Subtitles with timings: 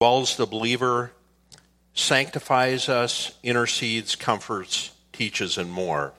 [0.00, 1.12] dwells the believer,
[1.92, 6.14] sanctifies us, intercedes, comforts, teaches, and more.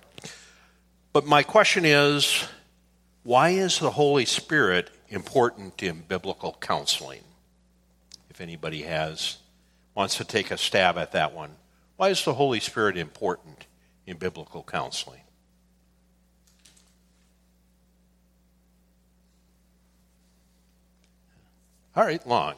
[1.13, 2.47] But my question is
[3.23, 7.23] why is the Holy Spirit important in biblical counseling?
[8.29, 9.37] If anybody has
[9.95, 11.49] wants to take a stab at that one.
[11.97, 13.65] Why is the Holy Spirit important
[14.05, 15.21] in biblical counseling?
[21.95, 22.55] All right, long.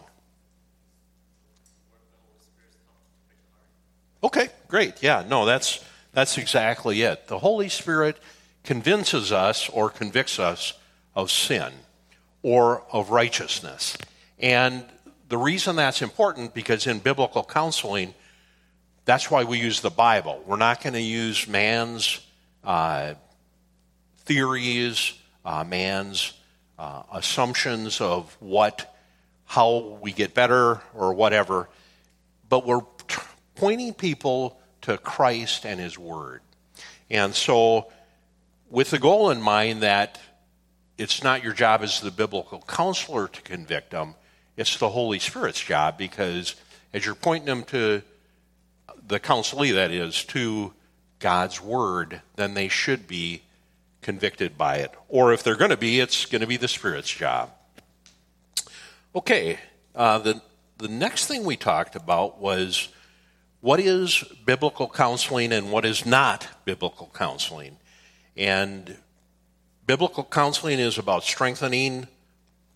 [4.23, 5.04] Okay, great.
[5.04, 7.27] Yeah, no, that's that's exactly it.
[7.27, 8.18] The Holy Spirit
[8.64, 10.73] convinces us or convicts us
[11.14, 11.73] of sin
[12.41, 13.98] or of righteousness.
[14.40, 14.86] And
[15.28, 18.14] the reason that's important because in biblical counseling,
[19.05, 20.42] that's why we use the Bible.
[20.45, 22.20] We're not going to use man's
[22.64, 23.16] uh,
[24.20, 26.34] theories, uh, man's
[26.80, 28.95] uh, assumptions of what,
[29.45, 31.67] how we get better or whatever,
[32.48, 32.81] but we're
[33.55, 36.41] pointing people to Christ and His Word.
[37.09, 37.91] And so,
[38.69, 40.19] with the goal in mind that
[40.97, 44.16] it's not your job as the biblical counselor to convict them,
[44.58, 46.55] it's the Holy Spirit's job because
[46.94, 48.02] as you're pointing them to
[49.08, 50.73] the counselee, that is, to
[51.19, 53.41] God's Word, then they should be
[54.02, 54.91] convicted by it.
[55.08, 57.50] Or if they're going to be, it's going to be the Spirit's job.
[59.16, 59.58] Okay,
[59.95, 60.41] uh, the,
[60.78, 62.89] the next thing we talked about was
[63.64, 67.78] what is biblical counseling and what is not biblical counseling.
[68.36, 68.97] And
[69.88, 72.08] biblical counseling is about strengthening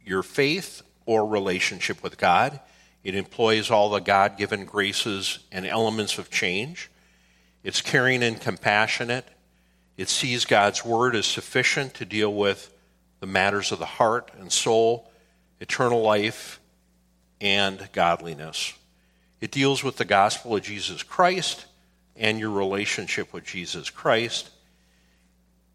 [0.06, 2.62] your faith or relationship with God.
[3.04, 6.90] It employs all the God given graces and elements of change.
[7.66, 9.28] It's caring and compassionate.
[9.98, 12.74] It sees God's word as sufficient to deal with
[13.20, 15.12] the matters of the heart and soul,
[15.60, 16.62] eternal life,
[17.42, 18.74] and godliness.
[19.40, 21.66] It deals with the gospel of Jesus Christ
[22.16, 24.50] and your relationship with Jesus Christ.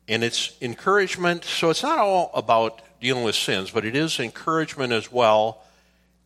[0.08, 4.92] And it's encouragement, so it's not all about dealing with sins, but it is encouragement
[4.92, 5.62] as well,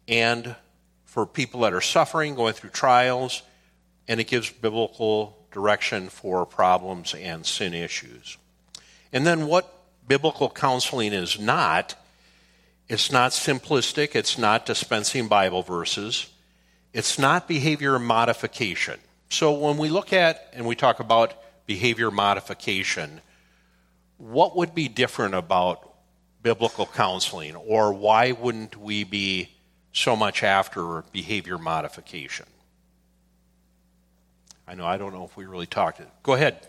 [0.09, 0.57] and
[1.05, 3.43] for people that are suffering, going through trials,
[4.09, 8.37] and it gives biblical direction for problems and sin issues.
[9.13, 9.73] And then what
[10.07, 11.95] biblical counseling is not,
[12.89, 16.31] it's not simplistic, it's not dispensing Bible verses,
[16.97, 18.99] it's not behavior modification.
[19.29, 21.35] So when we look at and we talk about
[21.67, 23.21] behavior modification,
[24.17, 25.93] what would be different about
[26.43, 29.51] biblical counseling, or why wouldn't we be
[29.93, 32.47] so much after behavior modification?
[34.67, 36.09] I know I don't know if we really talked it.
[36.23, 36.67] Go ahead.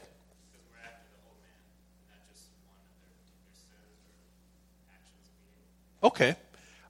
[6.04, 6.36] Okay.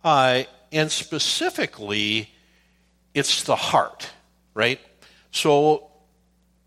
[0.03, 2.31] Uh, and specifically,
[3.17, 4.09] it's the heart,
[4.53, 4.79] right?
[5.31, 5.89] So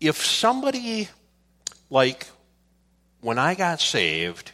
[0.01, 1.07] if somebody,
[1.89, 2.27] like
[3.21, 4.51] when I got saved,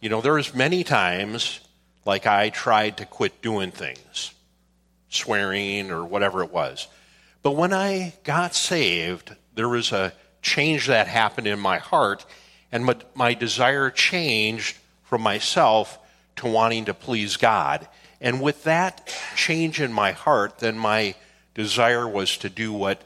[0.00, 1.60] you know, there was many times
[2.06, 4.32] like I tried to quit doing things,
[5.10, 6.88] swearing or whatever it was.
[7.42, 12.24] But when I got saved, there was a change that happened in my heart,
[12.72, 15.98] and my, my desire changed from myself
[16.36, 17.86] to wanting to please God.
[18.20, 21.14] And with that change in my heart, then my
[21.54, 23.02] desire was to do what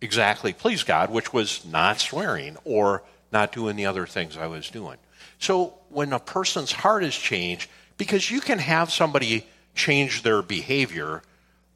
[0.00, 4.70] exactly pleased God, which was not swearing or not doing the other things I was
[4.70, 4.96] doing.
[5.38, 11.22] So when a person's heart is changed, because you can have somebody change their behavior,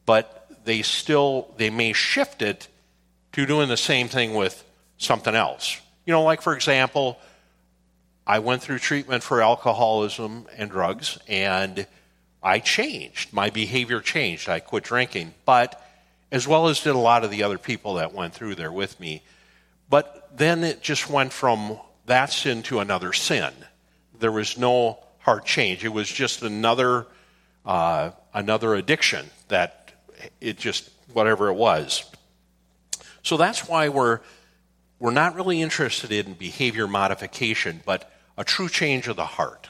[0.06, 2.68] but they still they may shift it
[3.32, 4.64] to doing the same thing with
[4.98, 5.80] something else.
[6.06, 7.18] You know, like for example,
[8.26, 11.86] I went through treatment for alcoholism and drugs and
[12.42, 13.32] I changed.
[13.32, 14.48] My behavior changed.
[14.48, 15.80] I quit drinking, but
[16.30, 18.98] as well as did a lot of the other people that went through there with
[18.98, 19.22] me.
[19.88, 23.52] But then it just went from that sin to another sin.
[24.18, 25.84] There was no heart change.
[25.84, 27.06] It was just another
[27.64, 29.92] uh, another addiction that
[30.40, 32.04] it just whatever it was.
[33.22, 34.20] So that's why we're
[34.98, 39.68] we're not really interested in behavior modification, but a true change of the heart.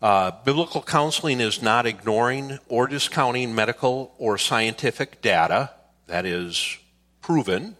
[0.00, 5.70] Uh, biblical counseling is not ignoring or discounting medical or scientific data
[6.06, 6.78] that is
[7.20, 7.76] proven,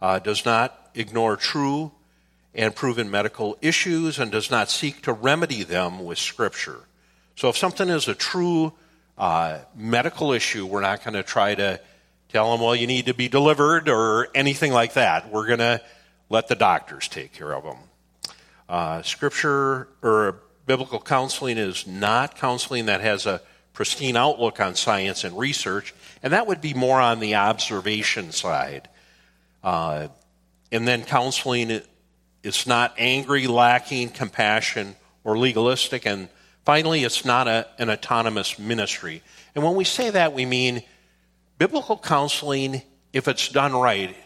[0.00, 1.90] uh, does not ignore true
[2.54, 6.80] and proven medical issues and does not seek to remedy them with Scripture.
[7.34, 8.72] So if something is a true
[9.18, 11.80] uh, medical issue, we're not going to try to
[12.28, 15.32] tell them, well, you need to be delivered or anything like that.
[15.32, 15.80] We're going to
[16.28, 17.76] let the doctors take care of them.
[18.68, 25.24] Uh, scripture or biblical counseling is not counseling that has a pristine outlook on science
[25.24, 28.88] and research, and that would be more on the observation side.
[29.64, 30.06] Uh,
[30.70, 31.80] and then counseling,
[32.44, 34.94] it's not angry, lacking compassion,
[35.24, 36.06] or legalistic.
[36.06, 36.28] And
[36.64, 39.24] finally, it's not a, an autonomous ministry.
[39.56, 40.84] And when we say that, we mean
[41.58, 42.82] biblical counseling,
[43.12, 44.16] if it's done right,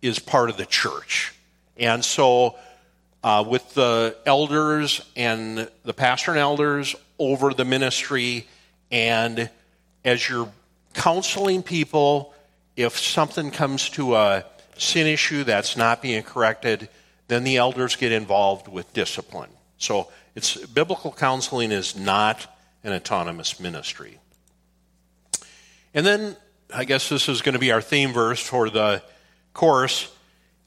[0.00, 1.34] is part of the church.
[1.76, 2.56] And so,
[3.22, 8.46] uh, with the elders and the pastor and elders over the ministry,
[8.90, 9.50] and
[10.04, 10.50] as you're
[10.94, 12.34] counseling people,
[12.76, 14.44] if something comes to a
[14.78, 16.88] sin issue that's not being corrected,
[17.28, 19.50] then the elders get involved with discipline.
[19.78, 22.46] So it's biblical counseling is not
[22.82, 24.18] an autonomous ministry.
[25.92, 26.36] And then
[26.72, 29.02] I guess this is going to be our theme verse for the
[29.52, 30.10] course.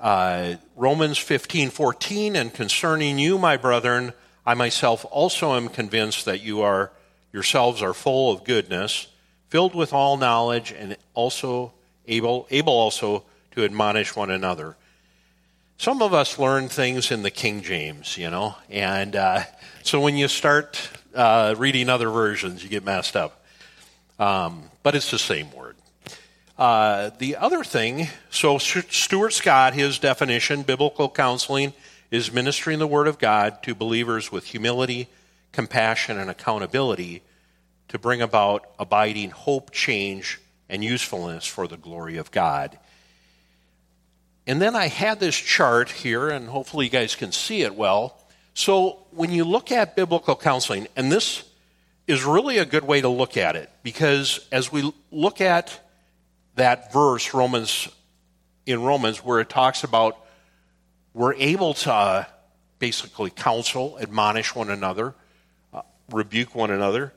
[0.03, 4.11] Uh, Romans 15 14, and concerning you, my brethren,
[4.45, 6.91] I myself also am convinced that you are
[7.31, 9.07] yourselves are full of goodness,
[9.47, 11.71] filled with all knowledge, and also
[12.05, 14.75] able, able also to admonish one another.
[15.77, 19.43] Some of us learn things in the King James, you know, and uh,
[19.83, 23.41] so when you start uh, reading other versions, you get messed up.
[24.19, 25.77] Um, but it's the same word.
[26.63, 31.73] Uh, the other thing, so Stuart Scott, his definition, biblical counseling
[32.09, 35.09] is ministering the Word of God to believers with humility,
[35.51, 37.21] compassion, and accountability
[37.89, 40.39] to bring about abiding hope, change,
[40.69, 42.79] and usefulness for the glory of God.
[44.47, 48.17] And then I had this chart here, and hopefully you guys can see it well.
[48.53, 51.43] So when you look at biblical counseling, and this
[52.07, 55.77] is really a good way to look at it, because as we look at
[56.55, 57.89] that verse, Romans,
[58.65, 60.17] in Romans, where it talks about
[61.13, 62.25] we're able to uh,
[62.79, 65.13] basically counsel, admonish one another,
[65.73, 67.13] uh, rebuke one another.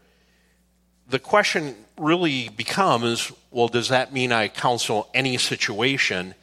[1.08, 6.34] The question really becomes well, does that mean I counsel any situation?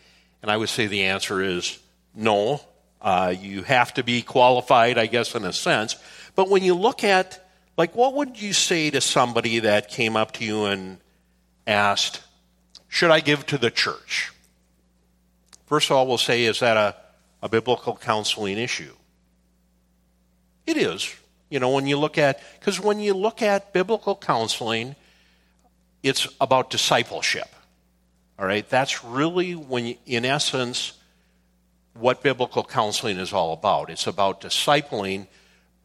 [0.41, 1.79] And I would say the answer is
[2.15, 2.59] no.
[3.01, 5.95] Uh, you have to be qualified, I guess, in a sense.
[6.35, 7.47] But when you look at,
[7.77, 10.97] like, what would you say to somebody that came up to you and
[11.67, 12.21] asked,
[12.93, 14.31] Should I give to the church?
[15.65, 16.95] First of all, we'll say, Is that a,
[17.41, 18.93] a biblical counseling issue?
[20.67, 21.11] It is.
[21.49, 24.95] You know, when you look at, because when you look at biblical counseling,
[26.03, 27.47] it's about discipleship.
[28.37, 30.93] All right, that's really when, in essence,
[31.95, 33.89] what biblical counseling is all about.
[33.89, 35.25] It's about discipling,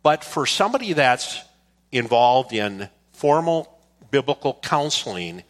[0.02, 1.40] but for somebody that's
[1.90, 3.78] involved in formal
[4.10, 5.42] biblical counseling,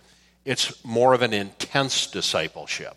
[0.48, 2.96] it's more of an intense discipleship.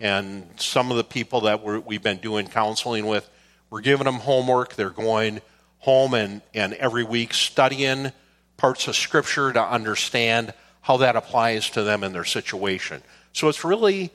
[0.00, 3.30] And some of the people that we have been doing counseling with,
[3.70, 4.74] we're giving them homework.
[4.74, 5.42] They're going
[5.78, 8.10] home and, and every week studying
[8.56, 13.00] parts of Scripture to understand how that applies to them in their situation.
[13.32, 14.10] So it's really,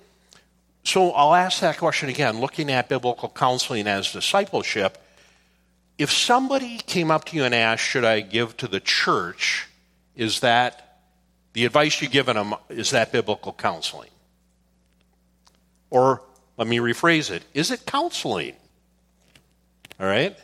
[0.83, 4.97] so I'll ask that question again, looking at biblical counseling as discipleship.
[5.97, 9.67] If somebody came up to you and asked, Should I give to the church?
[10.17, 10.86] Is that
[11.57, 14.11] the advice you've given them, is that biblical counseling?
[15.89, 16.21] Or
[16.55, 18.53] let me rephrase it is it counseling?
[19.99, 20.37] All right?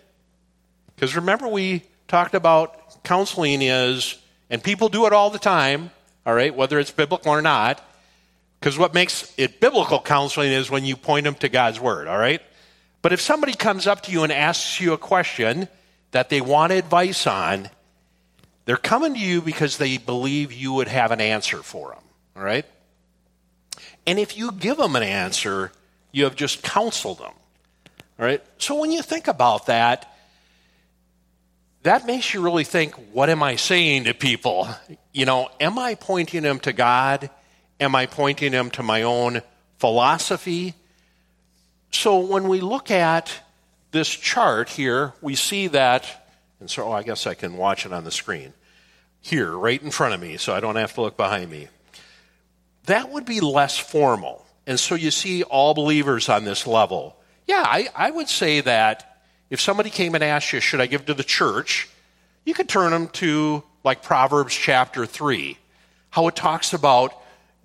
[0.96, 4.18] Because remember, we talked about counseling is,
[4.50, 5.92] and people do it all the time,
[6.26, 7.80] all right, whether it's biblical or not,
[8.60, 12.18] because what makes it biblical counseling is when you point them to God's word, all
[12.18, 12.42] right?
[13.04, 15.68] But if somebody comes up to you and asks you a question
[16.10, 17.70] that they want advice on,
[18.66, 22.04] they're coming to you because they believe you would have an answer for them,
[22.36, 22.66] all right?
[24.06, 25.72] And if you give them an answer,
[26.12, 27.34] you have just counseled them,
[28.20, 28.42] all right?
[28.58, 30.10] So when you think about that,
[31.84, 34.70] that makes you really think what am I saying to people?
[35.12, 37.30] You know, am I pointing them to God?
[37.80, 39.42] Am I pointing them to my own
[39.80, 40.76] philosophy?
[41.92, 43.32] So when we look at
[43.92, 46.23] this chart here, we see that,
[46.64, 48.54] and so oh, I guess I can watch it on the screen
[49.20, 51.68] here, right in front of me, so I don't have to look behind me.
[52.86, 54.46] That would be less formal.
[54.66, 57.18] And so you see all believers on this level.
[57.48, 59.18] Yeah, I, I would say that
[59.50, 61.90] if somebody came and asked you, should I give to the church?
[62.46, 65.58] You could turn them to like Proverbs chapter 3,
[66.12, 67.14] how it talks about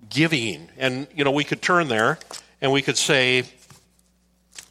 [0.09, 0.67] giving.
[0.77, 2.19] And, you know, we could turn there
[2.59, 3.45] and we could say,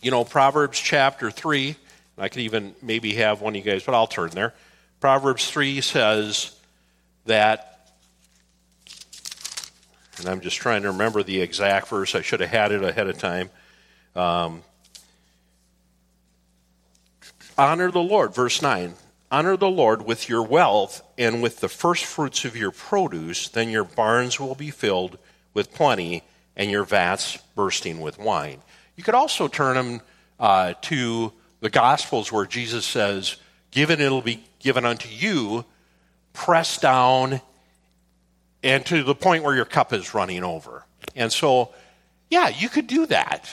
[0.03, 1.77] you know, Proverbs chapter 3.
[2.19, 4.55] I could even maybe have one of you guys, but I'll turn there.
[5.01, 6.59] Proverbs 3 says
[7.27, 7.93] that,
[10.19, 12.15] and I'm just trying to remember the exact verse.
[12.15, 13.51] I should have had it ahead of time.
[14.17, 14.63] Um,
[17.57, 18.95] honor the Lord, verse 9.
[19.31, 23.69] honor the Lord with your wealth and with the first fruits of your produce, then
[23.69, 25.19] your barns will be filled
[25.55, 26.23] with plenty
[26.57, 28.61] and your vats bursting with wine.
[28.97, 30.01] You could also turn them
[30.41, 33.37] uh, to the Gospels where Jesus says,
[33.71, 35.65] Given it'll be given unto you,
[36.33, 37.41] pressed down,
[38.63, 40.85] and to the point where your cup is running over.
[41.15, 41.75] And so,
[42.31, 43.49] yeah, you could do that,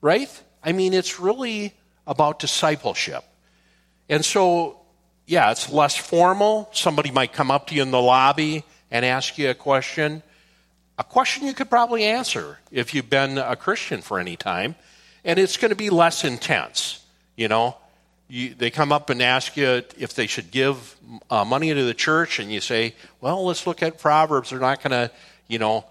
[0.00, 0.30] right?
[0.62, 1.74] I mean, it's really
[2.06, 3.24] about discipleship.
[4.08, 4.80] And so,
[5.26, 6.68] yeah, it's less formal.
[6.72, 10.22] Somebody might come up to you in the lobby and ask you a question.
[10.98, 14.76] A question you could probably answer if you've been a Christian for any time.
[15.24, 17.04] And it's going to be less intense,
[17.36, 17.76] you know.
[18.28, 20.96] You, they come up and ask you if they should give
[21.30, 24.82] uh, money to the church, and you say, "Well, let's look at Proverbs." They're not
[24.82, 25.12] going to,
[25.46, 25.84] you know,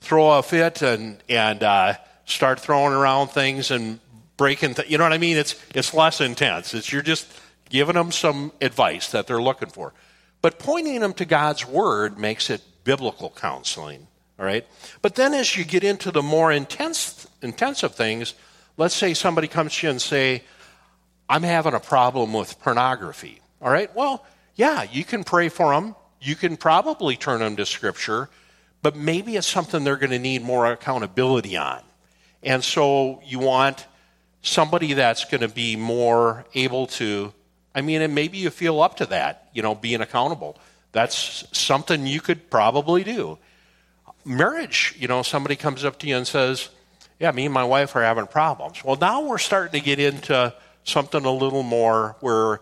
[0.00, 1.94] throw a fit and and uh,
[2.24, 4.00] start throwing around things and
[4.36, 4.74] breaking.
[4.74, 5.36] Th- you know what I mean?
[5.36, 6.74] It's it's less intense.
[6.74, 7.30] It's you're just
[7.68, 9.92] giving them some advice that they're looking for,
[10.40, 14.06] but pointing them to God's word makes it biblical counseling.
[14.38, 14.66] All right,
[15.02, 18.34] but then as you get into the more intense intensive things,
[18.76, 20.42] let's say somebody comes to you and say
[21.28, 23.40] I'm having a problem with pornography.
[23.60, 24.24] All right, well,
[24.54, 25.94] yeah, you can pray for them.
[26.20, 28.28] You can probably turn them to Scripture,
[28.82, 31.80] but maybe it's something they're going to need more accountability on.
[32.42, 33.86] And so you want
[34.42, 37.32] somebody that's going to be more able to,
[37.74, 40.58] I mean, and maybe you feel up to that, you know, being accountable.
[40.90, 43.38] That's something you could probably do.
[44.24, 46.68] Marriage, you know, somebody comes up to you and says,
[47.18, 48.84] Yeah, me and my wife are having problems.
[48.84, 52.60] Well, now we're starting to get into something a little more where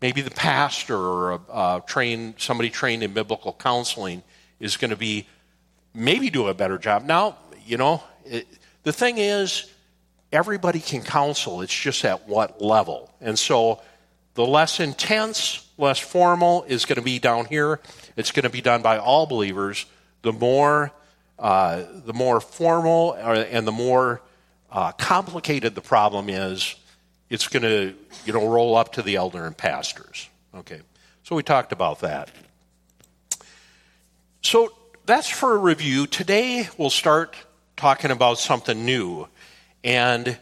[0.00, 4.22] maybe the pastor or a, uh, trained, somebody trained in biblical counseling
[4.58, 5.26] is going to be
[5.94, 7.04] maybe do a better job.
[7.04, 8.46] Now, you know, it,
[8.82, 9.70] the thing is,
[10.32, 13.12] everybody can counsel, it's just at what level.
[13.20, 13.80] And so
[14.34, 17.80] the less intense, less formal is going to be down here.
[18.16, 19.84] It's going to be done by all believers.
[20.22, 20.90] The more,
[21.38, 24.22] uh, the more formal and the more
[24.70, 26.76] uh, complicated the problem is,
[27.32, 27.94] it's going to
[28.26, 30.28] you know roll up to the elder and pastors.
[30.54, 30.82] Okay,
[31.24, 32.30] so we talked about that.
[34.42, 34.72] So
[35.06, 36.06] that's for a review.
[36.06, 37.34] Today we'll start
[37.74, 39.26] talking about something new,
[39.82, 40.38] and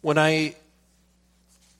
[0.00, 0.56] when I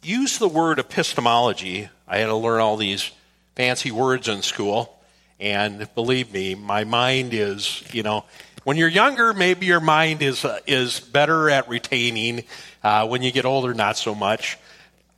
[0.01, 3.11] use the word epistemology, I had to learn all these
[3.57, 4.99] fancy words in school.
[5.41, 8.25] And believe me, my mind is, you know,
[8.65, 12.45] when you're younger, maybe your mind is, uh, is better at retaining.
[12.83, 14.59] Uh, when you get older, not so much.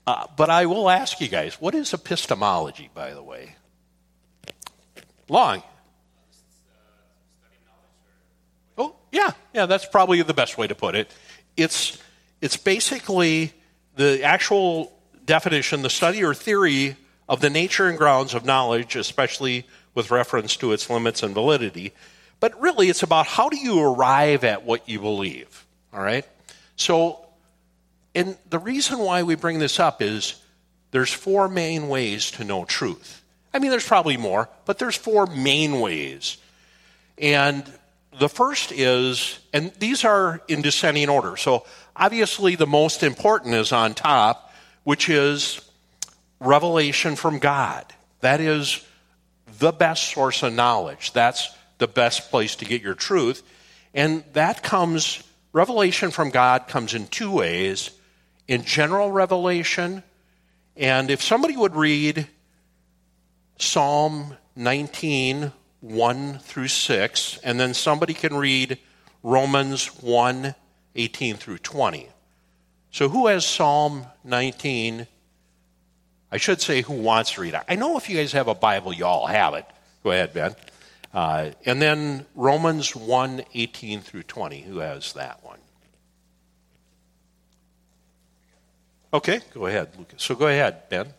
[0.06, 3.56] Uh, but I will ask you guys what is epistemology, by the way?
[5.28, 5.62] Long.
[8.76, 11.10] Oh, yeah, yeah, that's probably the best way to put it.
[11.56, 11.98] It's,
[12.40, 13.52] it's basically
[13.96, 14.92] the actual
[15.24, 16.96] definition, the study or theory
[17.28, 21.94] of the nature and grounds of knowledge, especially with reference to its limits and validity.
[22.44, 25.64] But really, it's about how do you arrive at what you believe.
[25.94, 26.26] All right?
[26.76, 27.24] So,
[28.14, 30.42] and the reason why we bring this up is
[30.90, 33.24] there's four main ways to know truth.
[33.54, 36.36] I mean, there's probably more, but there's four main ways.
[37.16, 37.64] And
[38.18, 41.38] the first is, and these are in descending order.
[41.38, 41.64] So
[41.96, 45.62] obviously, the most important is on top, which is
[46.40, 47.86] revelation from God.
[48.20, 48.86] That is
[49.60, 51.14] the best source of knowledge.
[51.14, 53.42] That's the best place to get your truth.
[53.92, 57.90] And that comes, revelation from God comes in two ways
[58.48, 60.02] in general revelation.
[60.76, 62.26] And if somebody would read
[63.58, 68.78] Psalm 19, 1 through 6, and then somebody can read
[69.22, 70.54] Romans 1,
[70.96, 72.08] 18 through 20.
[72.90, 75.06] So, who has Psalm 19?
[76.30, 77.62] I should say, who wants to read it?
[77.68, 79.64] I know if you guys have a Bible, you all have it.
[80.02, 80.54] Go ahead, Ben.
[81.14, 84.62] Uh, and then Romans 1 18 through 20.
[84.62, 85.60] Who has that one?
[89.12, 90.24] Okay, go ahead, Lucas.
[90.24, 91.14] So go ahead, Ben.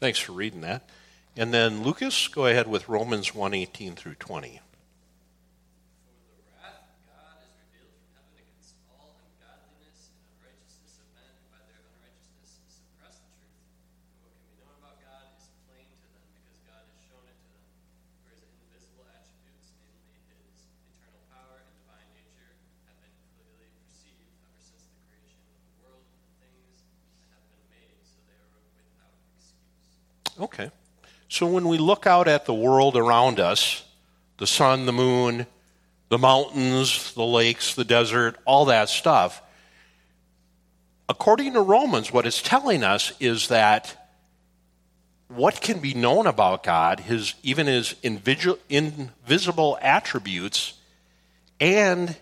[0.00, 0.88] Thanks for reading that.
[1.36, 4.60] And then Lucas, go ahead with Romans 1:18 through 20.
[30.40, 30.70] Okay.
[31.40, 33.82] So when we look out at the world around us,
[34.36, 35.46] the sun, the moon,
[36.10, 39.40] the mountains, the lakes, the desert, all that stuff,
[41.08, 44.12] according to Romans, what it's telling us is that
[45.28, 50.74] what can be known about God, his even his invisible attributes,
[51.58, 52.18] and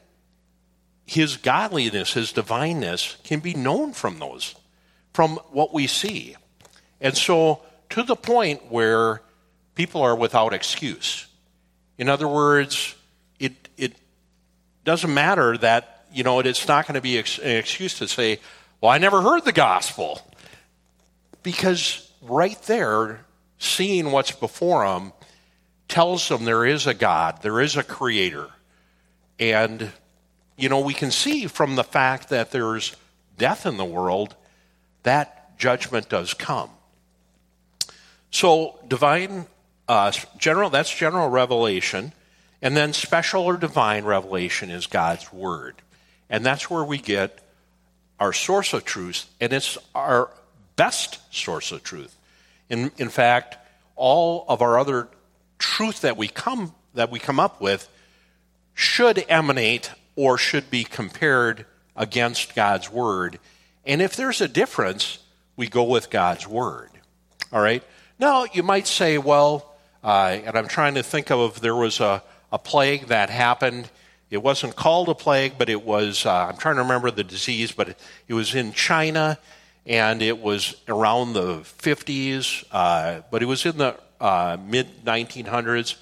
[1.07, 4.55] his godliness, his divineness, can be known from those,
[5.13, 6.37] from what we see.
[7.01, 9.23] And so, to the point where
[9.75, 11.27] people are without excuse.
[11.97, 12.95] In other words,
[13.39, 13.95] it, it
[14.85, 18.41] doesn't matter that, you know, it's not going to be an excuse to say,
[18.81, 20.21] well, I never heard the gospel.
[21.43, 23.25] Because right there,
[23.59, 25.13] seeing what's before them
[25.89, 28.49] tells them there is a God, there is a creator.
[29.39, 29.93] And,
[30.57, 32.95] you know, we can see from the fact that there's
[33.37, 34.35] death in the world
[35.05, 36.71] that judgment does come.
[38.31, 39.47] So, divine,
[39.89, 42.13] uh, general, that's general revelation.
[42.61, 45.77] And then special or divine revelation is God's word.
[46.29, 47.39] And that's where we get
[48.21, 50.31] our source of truth, and it's our
[50.77, 52.17] best source of truth.
[52.69, 53.57] In, in fact,
[53.97, 55.09] all of our other
[55.59, 57.89] truth that we come that we come up with
[58.75, 63.39] should emanate or should be compared against God's word.
[63.85, 65.19] And if there's a difference,
[65.57, 66.91] we go with God's word.
[67.53, 67.83] All right.
[68.21, 72.21] Now you might say, well, uh, and I'm trying to think of there was a,
[72.51, 73.89] a plague that happened.
[74.29, 76.27] It wasn't called a plague, but it was.
[76.27, 79.39] Uh, I'm trying to remember the disease, but it, it was in China
[79.87, 85.95] and it was around the 50s, uh, but it was in the uh, mid 1900s.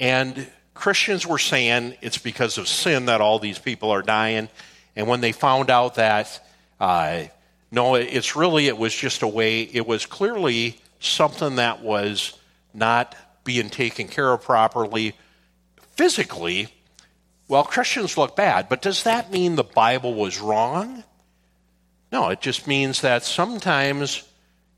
[0.00, 4.48] And Christians were saying it's because of sin that all these people are dying.
[4.96, 6.42] And when they found out that,
[6.80, 7.24] uh,
[7.70, 12.38] no, it's really, it was just a way, it was clearly something that was
[12.72, 15.14] not being taken care of properly
[15.96, 16.68] physically.
[17.48, 21.02] Well, Christians look bad, but does that mean the Bible was wrong?
[22.12, 24.22] No, it just means that sometimes,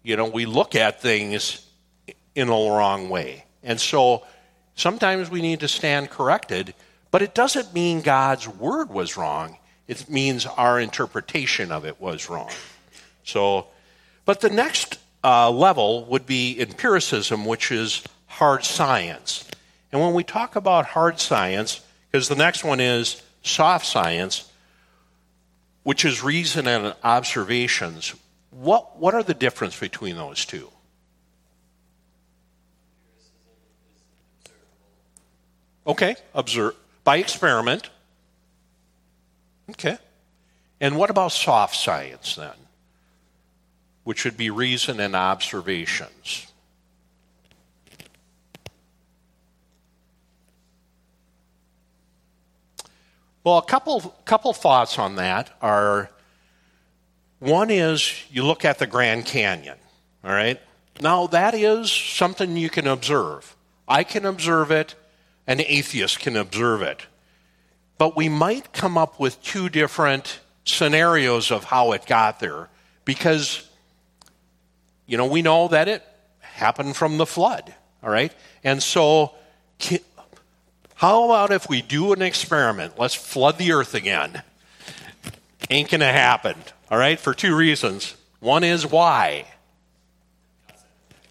[0.03, 1.67] you know, we look at things
[2.35, 3.45] in a wrong way.
[3.63, 4.25] And so
[4.75, 6.75] sometimes we need to stand corrected,
[7.11, 9.59] but it doesn't mean God's word was wrong.
[9.87, 12.51] It means our interpretation of it was wrong.
[13.25, 13.67] So,
[14.25, 19.49] but the next uh, level would be empiricism, which is hard science.
[19.91, 21.81] And when we talk about hard science,
[22.11, 24.51] because the next one is soft science,
[25.83, 28.15] which is reason and observations,
[28.51, 30.69] what, what are the difference between those two?
[35.87, 37.91] Okay, observe by experiment.
[39.71, 39.99] Okay.
[40.81, 42.62] And what about soft science then?
[44.05, 46.53] Which would be reason and observations.
[53.45, 56.11] Well, a couple, couple thoughts on that are
[57.41, 59.79] one is you look at the Grand Canyon,
[60.23, 60.61] all right?
[61.01, 63.57] Now, that is something you can observe.
[63.89, 64.95] I can observe it,
[65.49, 67.07] an atheist can observe it.
[67.99, 72.69] But we might come up with two different scenarios of how it got there
[73.05, 73.69] because,
[75.13, 76.03] you know, we know that it
[76.41, 78.33] happened from the flood, all right?
[78.65, 79.35] And so
[80.95, 82.99] how about if we do an experiment?
[82.99, 84.43] Let's flood the earth again.
[85.69, 86.57] Ain't going to happen,
[86.91, 88.15] all right, for two reasons.
[88.41, 89.45] One is why?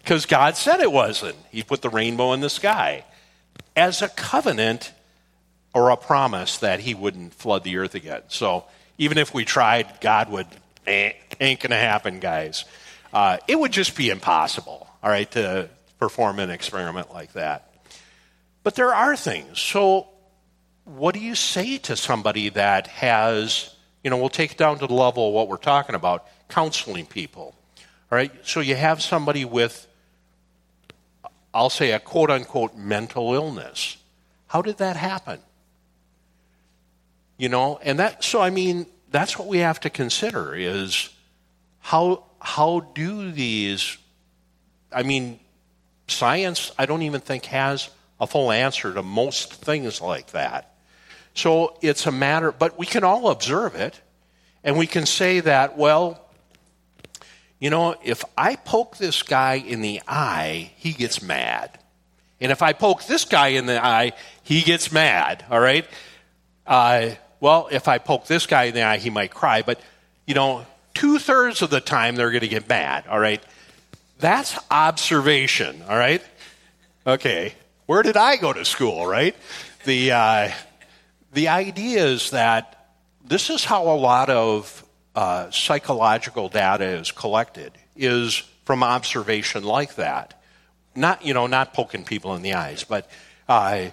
[0.00, 1.38] Because God said it wasn't.
[1.50, 3.04] He put the rainbow in the sky
[3.74, 4.92] as a covenant
[5.74, 8.22] or a promise that He wouldn't flood the earth again.
[8.28, 8.64] So
[8.96, 10.46] even if we tried, God would,
[10.86, 12.64] eh, ain't going to happen, guys.
[13.12, 17.68] Uh, it would just be impossible, all right, to perform an experiment like that.
[18.62, 19.60] But there are things.
[19.60, 20.08] So,
[20.84, 24.86] what do you say to somebody that has, you know, we'll take it down to
[24.86, 27.54] the level of what we're talking about counseling people.
[28.10, 28.32] All right?
[28.44, 29.86] So, you have somebody with,
[31.52, 33.96] I'll say, a quote unquote mental illness.
[34.46, 35.40] How did that happen?
[37.36, 41.10] You know, and that, so I mean, that's what we have to consider is
[41.80, 43.96] how, how do these,
[44.92, 45.38] I mean,
[46.08, 47.88] science, I don't even think has
[48.20, 50.74] a full answer to most things like that.
[51.34, 54.00] So it's a matter, but we can all observe it,
[54.64, 56.20] and we can say that, well,
[57.58, 61.78] you know, if I poke this guy in the eye, he gets mad.
[62.40, 65.86] And if I poke this guy in the eye, he gets mad, all right?
[66.66, 69.80] Uh, well, if I poke this guy in the eye, he might cry, but,
[70.26, 73.42] you know, two thirds of the time they're going to get mad, all right?
[74.18, 76.22] That's observation, all right?
[77.06, 77.54] Okay,
[77.86, 79.34] where did I go to school, right?
[79.84, 80.50] The, uh,
[81.32, 82.90] the idea is that
[83.24, 89.96] this is how a lot of uh, psychological data is collected, is from observation like
[89.96, 90.40] that.
[90.94, 93.10] Not, you know, not poking people in the eyes, but,
[93.48, 93.86] uh,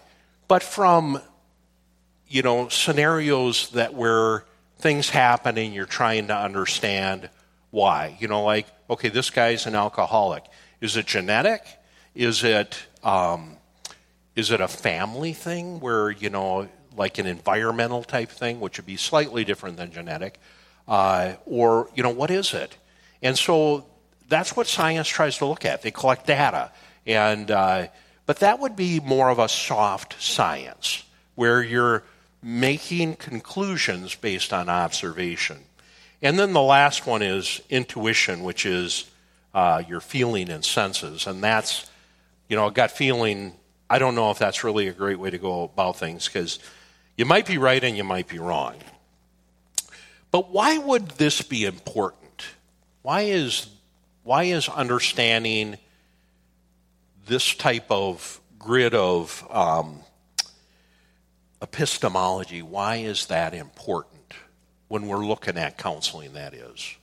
[0.48, 1.22] but from,
[2.28, 4.44] you know, scenarios that where
[4.80, 7.30] things happen and you're trying to understand
[7.70, 8.18] why.
[8.20, 10.46] You know, like, okay, this guy's an alcoholic.
[10.82, 11.64] Is it genetic?
[12.16, 13.58] Is it, um,
[14.36, 18.86] is it a family thing where, you know, like an environmental type thing, which would
[18.86, 20.40] be slightly different than genetic?
[20.88, 22.76] Uh, or, you know, what is it?
[23.22, 23.86] And so
[24.28, 25.82] that's what science tries to look at.
[25.82, 26.72] They collect data.
[27.06, 27.88] And, uh,
[28.26, 31.04] but that would be more of a soft science
[31.36, 32.04] where you're
[32.42, 35.58] making conclusions based on observation.
[36.22, 39.10] And then the last one is intuition, which is
[39.54, 41.28] uh, your feeling and senses.
[41.28, 41.90] And that's,
[42.48, 43.54] you know, a gut feeling.
[43.90, 46.60] I don't know if that's really a great way to go about things because
[47.18, 48.76] you might be right and you might be wrong.
[50.32, 52.44] But why would this be important?
[53.02, 53.68] Why is,
[54.24, 55.78] why is understanding
[57.26, 60.02] this type of grid of um,
[61.62, 64.34] epistemology, why is that important
[64.88, 66.96] when we're looking at counseling, that is?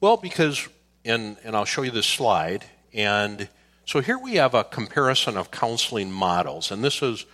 [0.00, 0.68] Well, because,
[1.04, 3.48] and, and I'll show you this slide, and
[3.84, 7.26] so here we have a comparison of counseling models, and this is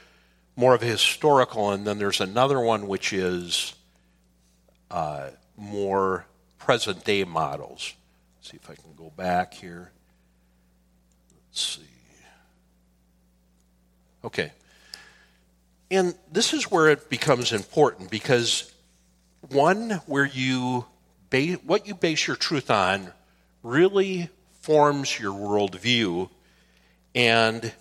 [0.56, 3.74] more of a historical, and then there's another one which is
[4.90, 6.26] uh, more
[6.58, 7.92] present day models.
[8.38, 9.90] Let's see if I can go back here.
[11.50, 11.93] Let's see.
[14.24, 14.52] Okay.
[15.90, 18.72] And this is where it becomes important because
[19.50, 20.86] one, where you
[21.30, 23.12] base, what you base your truth on
[23.62, 26.30] really forms your worldview.
[27.14, 27.72] And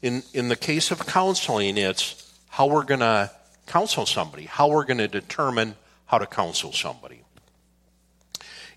[0.00, 3.30] in, in the case of counseling, it's how we're going to
[3.66, 7.20] counsel somebody, how we're going to determine how to counsel somebody.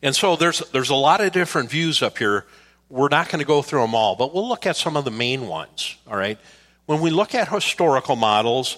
[0.02, 2.46] And so there's, there's a lot of different views up here
[2.90, 5.12] we're not going to go through them all, but we'll look at some of the
[5.12, 6.40] main ones, all right?
[6.88, 8.78] When we look at historical models,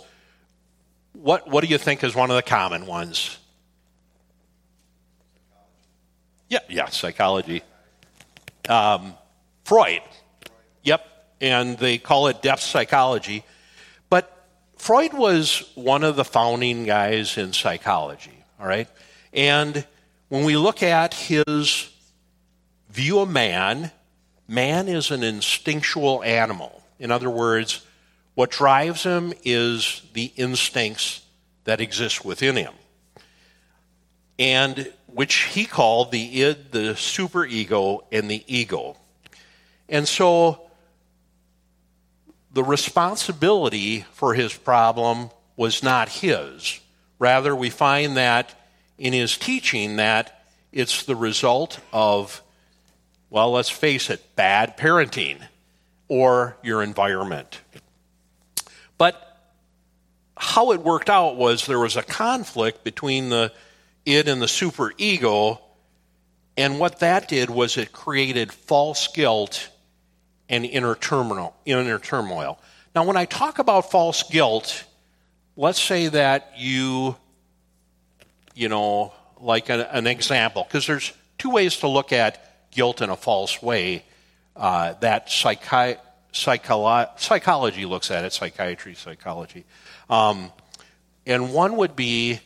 [1.14, 3.38] what, what do you think is one of the common ones?
[6.50, 7.64] Yeah, yeah, psychology.
[8.68, 9.14] Um,
[9.64, 10.02] Freud.
[10.84, 11.06] Yep,
[11.40, 13.46] and they call it depth psychology.
[14.10, 14.46] But
[14.76, 18.90] Freud was one of the founding guys in psychology, all right?
[19.32, 19.86] And
[20.28, 21.90] when we look at his
[22.90, 23.92] view of man,
[24.52, 26.84] man is an instinctual animal.
[27.00, 27.86] In other words,
[28.36, 31.22] what drives him is the instincts
[31.64, 32.74] that exist within him.
[34.38, 38.98] And which he called the id, the superego, and the ego.
[39.88, 40.70] And so
[42.52, 46.82] the responsibility for his problem was not his.
[47.20, 48.54] Rather, we find that
[48.98, 52.42] in his teaching that it's the result of
[53.32, 55.40] well, let's face it, bad parenting
[56.10, 57.62] or your environment.
[58.98, 59.16] But
[60.36, 63.54] how it worked out was there was a conflict between the
[64.06, 65.62] id and the super ego,
[66.58, 69.70] and what that did was it created false guilt
[70.50, 71.56] and inner turmoil.
[71.66, 72.60] Inner turmoil.
[72.94, 74.84] Now, when I talk about false guilt,
[75.56, 77.16] let's say that you,
[78.54, 83.10] you know, like an, an example, because there's two ways to look at guilt in
[83.10, 84.04] a false way
[84.56, 85.98] uh, that psychi-
[86.34, 89.66] psycholo- psychology looks at it, psychiatry, psychology.
[90.10, 90.52] Um,
[91.26, 92.40] and one would be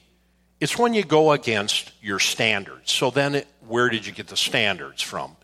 [0.59, 2.91] it's when you go against your standards.
[2.91, 5.35] So then, it, where did you get the standards from?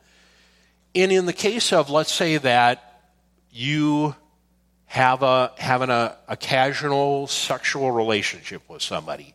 [0.96, 3.02] And in the case of, let's say that
[3.52, 4.16] you
[4.86, 9.34] have a having a, a casual sexual relationship with somebody,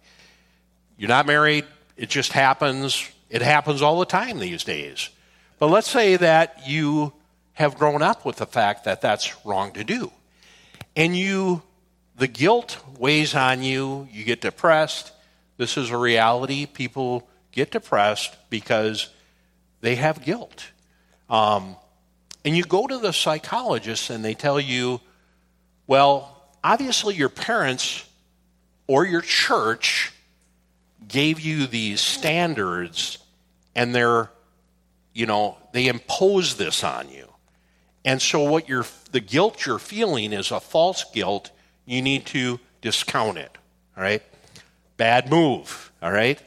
[0.97, 1.65] you're not married.
[1.97, 3.09] It just happens.
[3.31, 5.11] It happens all the time these days.
[5.59, 7.13] But let's say that you
[7.55, 10.13] have grown up with the fact that that's wrong to do.
[10.95, 11.63] And you,
[12.17, 15.13] the guilt weighs on you, you get depressed.
[15.57, 16.67] This is a reality.
[16.67, 19.09] People get depressed because
[19.81, 20.67] they have guilt.
[21.31, 21.77] Um,
[22.45, 25.01] and you go to the psychologist and they tell you,
[25.87, 28.05] well, obviously your parents
[28.87, 30.13] or your church
[31.09, 33.19] gave you these standards
[33.75, 34.31] and they're
[35.17, 37.27] you know, they impose this on you.
[38.05, 41.51] And so what you're the guilt you're feeling is a false guilt.
[41.87, 43.51] You need to discount it.
[43.97, 44.23] All right?
[44.99, 45.91] Bad move.
[46.03, 46.39] All right?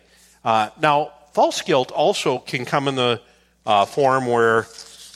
[0.46, 3.22] Uh, now, false guilt also can come in the
[3.66, 4.68] uh, form where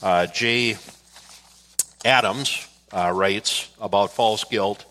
[0.02, 0.76] uh, Jay
[2.04, 4.84] Adams uh, writes about false guilt.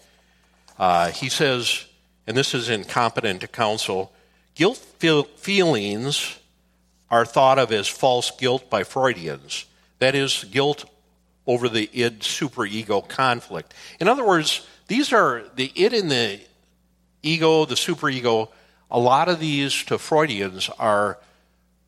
[0.79, 1.85] Uh, he says,
[2.29, 4.12] and this is in Competent Counsel,
[4.55, 6.38] guilt feel- feelings
[7.12, 9.66] are thought of as false guilt by Freudians.
[9.98, 10.87] That is, guilt
[11.46, 13.75] over the id superego conflict.
[14.01, 16.40] In other words, these are the id and the
[17.22, 18.48] ego, the superego.
[18.90, 21.18] A lot of these to Freudians are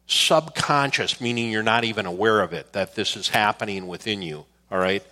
[0.07, 4.79] subconscious, meaning you're not even aware of it, that this is happening within you, all
[4.79, 5.03] right?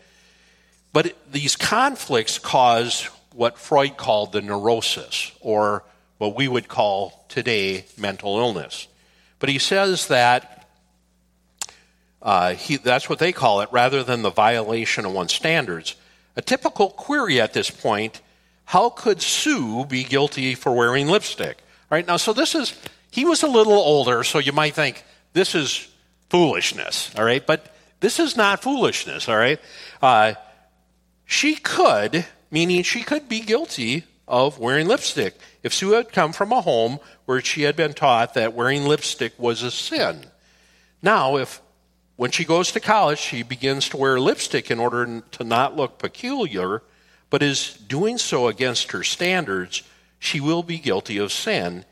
[0.92, 5.85] But these conflicts cause what Freud called the neurosis, or
[6.18, 8.88] what we would call today mental illness.
[9.43, 10.69] But he says that
[12.23, 15.97] uh, he, that's what they call it, rather than the violation of one's standards.
[16.37, 18.21] A typical query at this point
[18.67, 21.59] how could Sue be guilty for wearing lipstick?
[21.91, 25.05] All right, now, so this is, he was a little older, so you might think
[25.33, 25.89] this is
[26.31, 27.45] foolishness, all right?
[27.45, 29.59] But this is not foolishness, all right?
[30.01, 30.35] Uh,
[31.25, 36.53] she could, meaning she could be guilty of wearing lipstick if Sue had come from
[36.53, 40.27] a home where she had been taught that wearing lipstick was a sin.
[41.03, 41.61] Now, if
[42.16, 45.98] when she goes to college, she begins to wear lipstick in order to not look
[45.98, 46.83] peculiar,
[47.31, 49.83] but is doing so against her standards,
[50.18, 51.85] she will be guilty of sin,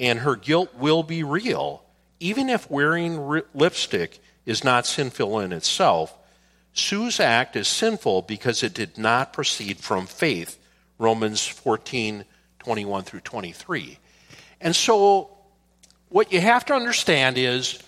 [0.00, 1.84] and her guilt will be real,
[2.18, 6.16] even if wearing lipstick is not sinful in itself.
[6.72, 10.58] Sue's act is sinful because it did not proceed from faith.
[10.98, 12.24] Romans 14,
[12.68, 13.96] 21 through 23.
[14.60, 15.30] And so,
[16.10, 17.82] what you have to understand is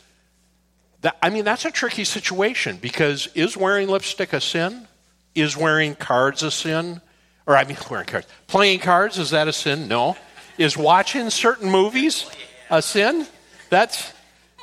[1.02, 4.88] that, I mean, that's a tricky situation because is wearing lipstick a sin?
[5.34, 7.02] Is wearing cards a sin?
[7.46, 8.26] Or, I mean, wearing cards.
[8.46, 9.86] Playing cards, is that a sin?
[9.86, 10.16] No.
[10.56, 12.24] Is watching certain movies
[12.70, 13.26] a sin?
[13.68, 14.14] That's,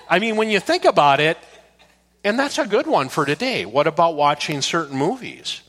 [0.10, 1.38] I mean, when you think about it,
[2.24, 3.68] and that's a good one for today.
[3.68, 5.62] What about watching certain movies?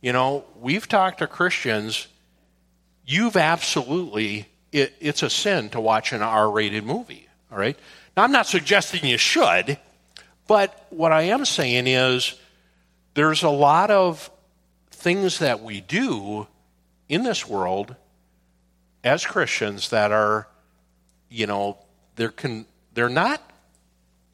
[0.00, 2.08] You know, we've talked to Christians.
[3.10, 7.74] You've absolutely, it, it's a sin to watch an R rated movie, all right?
[8.14, 9.78] Now, I'm not suggesting you should,
[10.46, 12.38] but what I am saying is
[13.14, 14.30] there's a lot of
[14.90, 16.48] things that we do
[17.08, 17.96] in this world
[19.02, 20.46] as Christians that are,
[21.30, 21.78] you know,
[22.16, 23.40] they're, con- they're not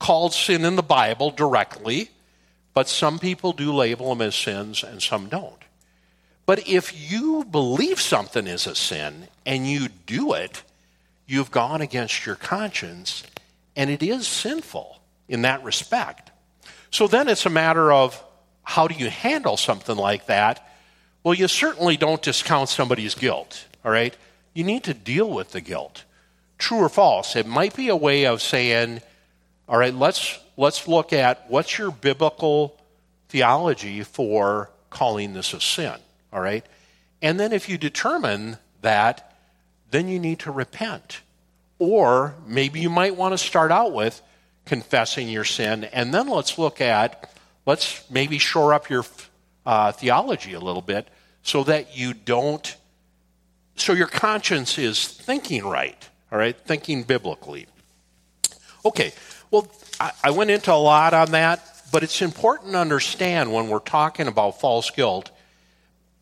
[0.00, 2.10] called sin in the Bible directly,
[2.72, 5.63] but some people do label them as sins and some don't.
[6.46, 10.62] But if you believe something is a sin and you do it,
[11.26, 13.22] you've gone against your conscience
[13.76, 16.30] and it is sinful in that respect.
[16.90, 18.22] So then it's a matter of
[18.62, 20.66] how do you handle something like that?
[21.22, 24.16] Well, you certainly don't discount somebody's guilt, all right?
[24.52, 26.04] You need to deal with the guilt.
[26.58, 27.36] True or false?
[27.36, 29.00] It might be a way of saying,
[29.68, 32.78] all right, let's, let's look at what's your biblical
[33.28, 35.96] theology for calling this a sin,
[36.34, 36.66] all right?
[37.22, 39.34] And then if you determine that,
[39.90, 41.20] then you need to repent.
[41.78, 44.20] Or maybe you might want to start out with
[44.66, 47.30] confessing your sin, and then let's look at,
[47.66, 49.04] let's maybe shore up your
[49.66, 51.06] uh, theology a little bit
[51.42, 52.76] so that you don't,
[53.76, 57.66] so your conscience is thinking right, all right, thinking biblically.
[58.84, 59.12] Okay,
[59.50, 59.70] well,
[60.00, 61.60] I, I went into a lot on that,
[61.92, 65.30] but it's important to understand when we're talking about false guilt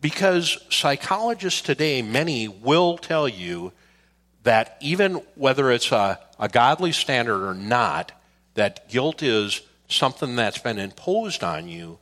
[0.03, 3.73] because psychologists today, many will tell you
[4.43, 8.13] that even whether it's a, a godly standard or not,
[8.55, 11.99] that guilt is something that's been imposed on you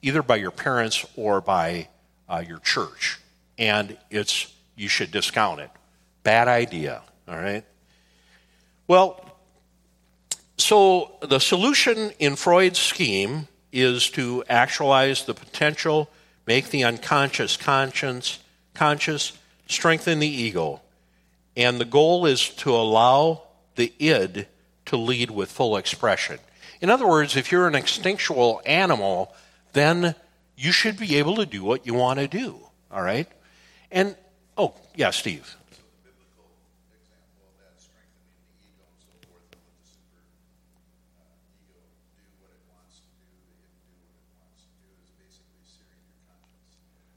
[0.00, 1.88] either by your parents or by
[2.28, 3.20] uh, your church.
[3.58, 5.70] And it's you should discount it.
[6.22, 7.64] Bad idea, all right?
[8.88, 9.28] Well,
[10.56, 16.08] so the solution in Freud's scheme is to actualize the potential,
[16.46, 18.38] make the unconscious conscious,
[18.74, 20.80] conscious, strengthen the ego.
[21.56, 23.42] And the goal is to allow
[23.76, 24.46] the id
[24.86, 26.38] to lead with full expression.
[26.80, 29.34] In other words, if you're an instinctual animal,
[29.72, 30.14] then
[30.56, 32.58] you should be able to do what you want to do.
[32.90, 33.28] All right?
[33.90, 34.16] And,
[34.56, 35.56] oh, yeah, Steve.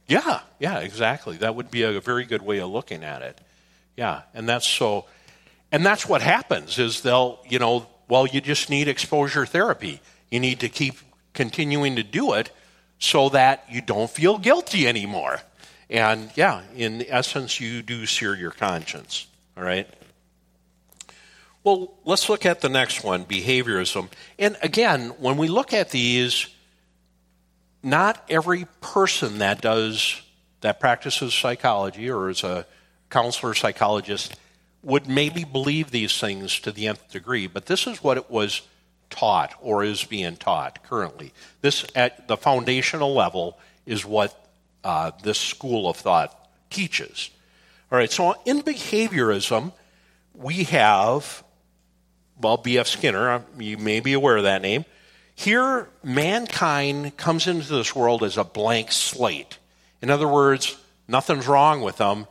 [0.07, 1.37] Yeah, yeah, exactly.
[1.37, 3.39] That would be a very good way of looking at it.
[3.97, 5.05] Yeah, and that's so,
[5.71, 10.01] and that's what happens is they'll, you know, well, you just need exposure therapy.
[10.29, 10.95] You need to keep
[11.33, 12.51] continuing to do it
[12.99, 15.41] so that you don't feel guilty anymore.
[15.89, 19.27] And yeah, in essence, you do sear your conscience.
[19.57, 19.87] All right?
[21.63, 24.09] Well, let's look at the next one behaviorism.
[24.37, 26.47] And again, when we look at these,
[27.86, 30.21] not every person that does
[30.62, 32.65] that practices psychology or is a
[33.12, 34.36] counselor psychologist
[34.82, 38.63] would maybe believe these things to the nth degree, but this is what it was
[39.12, 41.32] taught or is being taught currently.
[41.62, 44.50] This at the foundational level is what
[44.84, 47.30] uh, this school of thought teaches.
[47.91, 49.71] All right, so in behaviorism,
[50.34, 51.43] we have,
[52.41, 52.88] well, B.F.
[52.88, 54.86] Skinner, you may be aware of that name.
[55.36, 59.60] Here, mankind comes into this world as a blank slate.
[60.02, 62.26] In other words, nothing's wrong with them,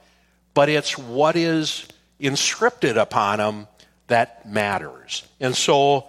[0.54, 1.86] but it's what is
[2.18, 3.68] inscripted upon them
[4.06, 5.22] that matters.
[5.38, 6.08] And so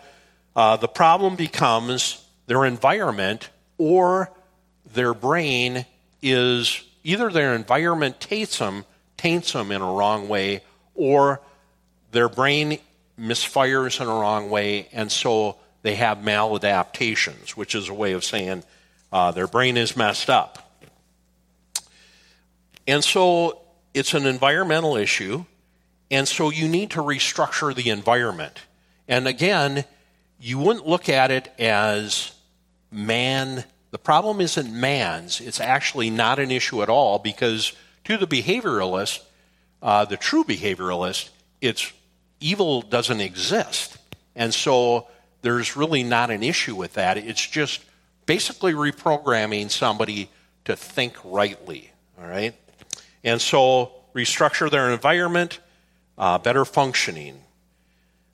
[0.55, 4.31] uh, the problem becomes their environment or
[4.93, 5.85] their brain
[6.21, 8.85] is either their environment taints them,
[9.17, 10.61] taints them in a wrong way,
[10.95, 11.41] or
[12.11, 12.79] their brain
[13.19, 18.23] misfires in a wrong way, and so they have maladaptations, which is a way of
[18.23, 18.63] saying
[19.11, 20.81] uh, their brain is messed up.
[22.87, 23.61] And so
[23.93, 25.45] it's an environmental issue,
[26.09, 28.61] and so you need to restructure the environment.
[29.07, 29.85] And again,
[30.39, 32.33] you wouldn't look at it as
[32.91, 33.63] man.
[33.91, 37.73] The problem isn't man's, it's actually not an issue at all because
[38.05, 39.19] to the behavioralist,
[39.83, 41.29] uh, the true behavioralist,
[41.61, 41.93] it's
[42.39, 43.99] evil doesn't exist.
[44.35, 45.09] And so
[45.45, 47.17] there's really not an issue with that.
[47.17, 47.83] It's just
[48.25, 50.29] basically reprogramming somebody
[50.65, 51.91] to think rightly.
[52.19, 52.55] All right?
[53.23, 55.59] And so restructure their environment,
[56.17, 57.41] uh, better functioning.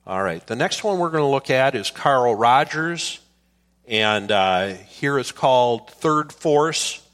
[0.05, 3.19] All right, the next one we're going to look at is Carl Rogers,
[3.87, 7.05] and uh, here it's called Third Force.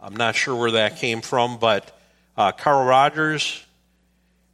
[0.00, 1.96] I'm not sure where that came from, but
[2.36, 3.62] uh, Carl Rogers,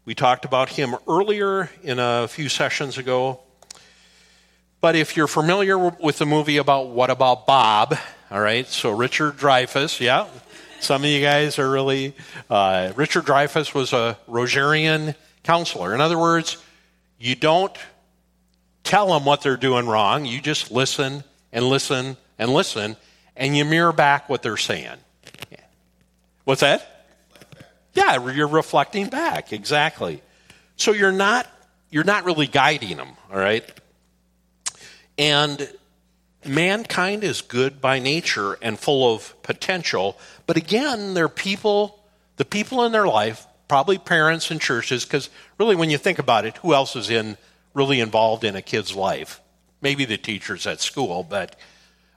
[0.04, 3.40] we talked about him earlier in a few sessions ago.
[4.80, 7.98] But if you're familiar with the movie about What About Bob,
[8.30, 10.28] all right, so Richard Dreyfuss, yeah,
[10.80, 12.14] some of you guys are really.
[12.48, 15.94] Uh, Richard Dreyfuss was a Rogerian counselor.
[15.94, 16.62] In other words,
[17.18, 17.76] you don't
[18.84, 22.96] tell them what they're doing wrong, you just listen and listen and listen,
[23.36, 24.96] and you mirror back what they're saying.
[25.50, 25.58] Yeah.
[26.44, 27.06] What's that?
[27.94, 30.22] Yeah, you're reflecting back, exactly.
[30.76, 31.48] So you're not
[31.90, 33.64] you're not really guiding them, all right?
[35.18, 35.68] And
[36.44, 41.98] mankind is good by nature and full of potential, but again, they're people,
[42.36, 45.28] the people in their life, probably parents and churches, because
[45.58, 47.36] really, when you think about it, who else is in
[47.74, 49.40] really involved in a kid's life?
[49.80, 51.56] Maybe the teachers at school, but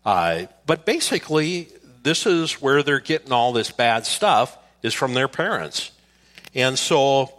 [0.06, 1.68] uh, but basically,
[2.02, 5.92] this is where they're getting all this bad stuff is from their parents,
[6.56, 7.32] and so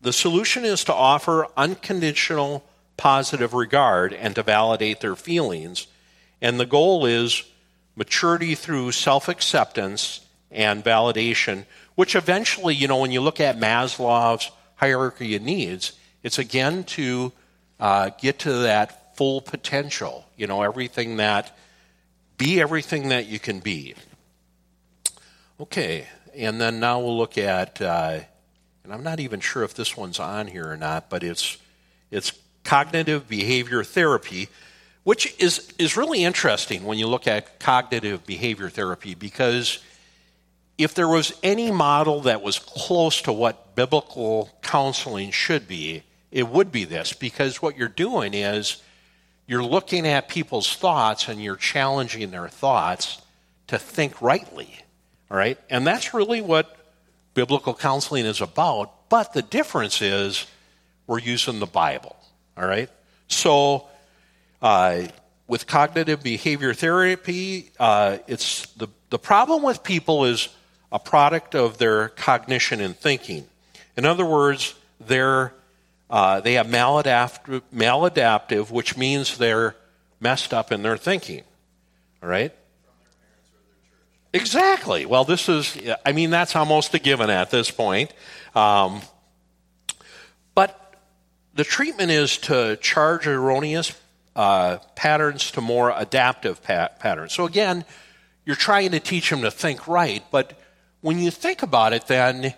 [0.00, 2.64] the solution is to offer unconditional
[2.96, 5.86] positive regard and to validate their feelings,
[6.40, 7.44] and the goal is
[7.94, 14.50] maturity through self acceptance and validation, which eventually, you know, when you look at Maslow's
[14.76, 17.32] hierarchy of needs, it's again to
[17.80, 21.56] uh, get to that full potential, you know, everything that,
[22.38, 23.94] be everything that you can be.
[25.58, 28.20] Okay, and then now we'll look at, uh,
[28.84, 31.56] and I'm not even sure if this one's on here or not, but it's,
[32.10, 32.32] it's
[32.66, 34.48] cognitive behavior therapy
[35.06, 39.78] which is, is really interesting when you look at cognitive behavior therapy because
[40.78, 46.02] if there was any model that was close to what biblical counseling should be,
[46.32, 48.82] it would be this because what you're doing is
[49.46, 53.22] you're looking at people's thoughts and you're challenging their thoughts
[53.68, 54.76] to think rightly.
[55.30, 55.56] All right?
[55.70, 56.76] And that's really what
[57.32, 59.08] biblical counseling is about.
[59.08, 60.48] But the difference is
[61.06, 62.15] we're using the Bible.
[62.56, 62.90] All right?
[63.28, 63.88] So
[64.62, 65.02] uh,
[65.46, 70.48] with cognitive behavior therapy, uh, it's the, the problem with people is
[70.90, 73.46] a product of their cognition and thinking.
[73.96, 75.52] In other words, they're,
[76.08, 79.76] uh, they have maladaptive, maladaptive, which means they're
[80.20, 81.42] messed up in their thinking.
[82.22, 82.52] All right?
[84.32, 85.06] Exactly.
[85.06, 88.12] Well, this is, I mean, that's almost a given at this point.
[88.54, 89.00] Um,
[91.56, 93.98] the treatment is to charge erroneous
[94.36, 97.32] uh, patterns to more adaptive pat- patterns.
[97.32, 97.84] So again,
[98.44, 100.60] you're trying to teach them to think right, but
[101.00, 102.54] when you think about it, then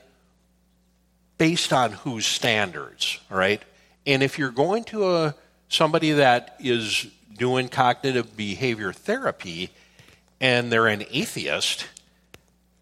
[1.39, 3.63] based on whose standards, all right?
[4.05, 5.35] And if you're going to a,
[5.69, 9.71] somebody that is doing cognitive behavior therapy
[10.41, 11.87] and they're an atheist,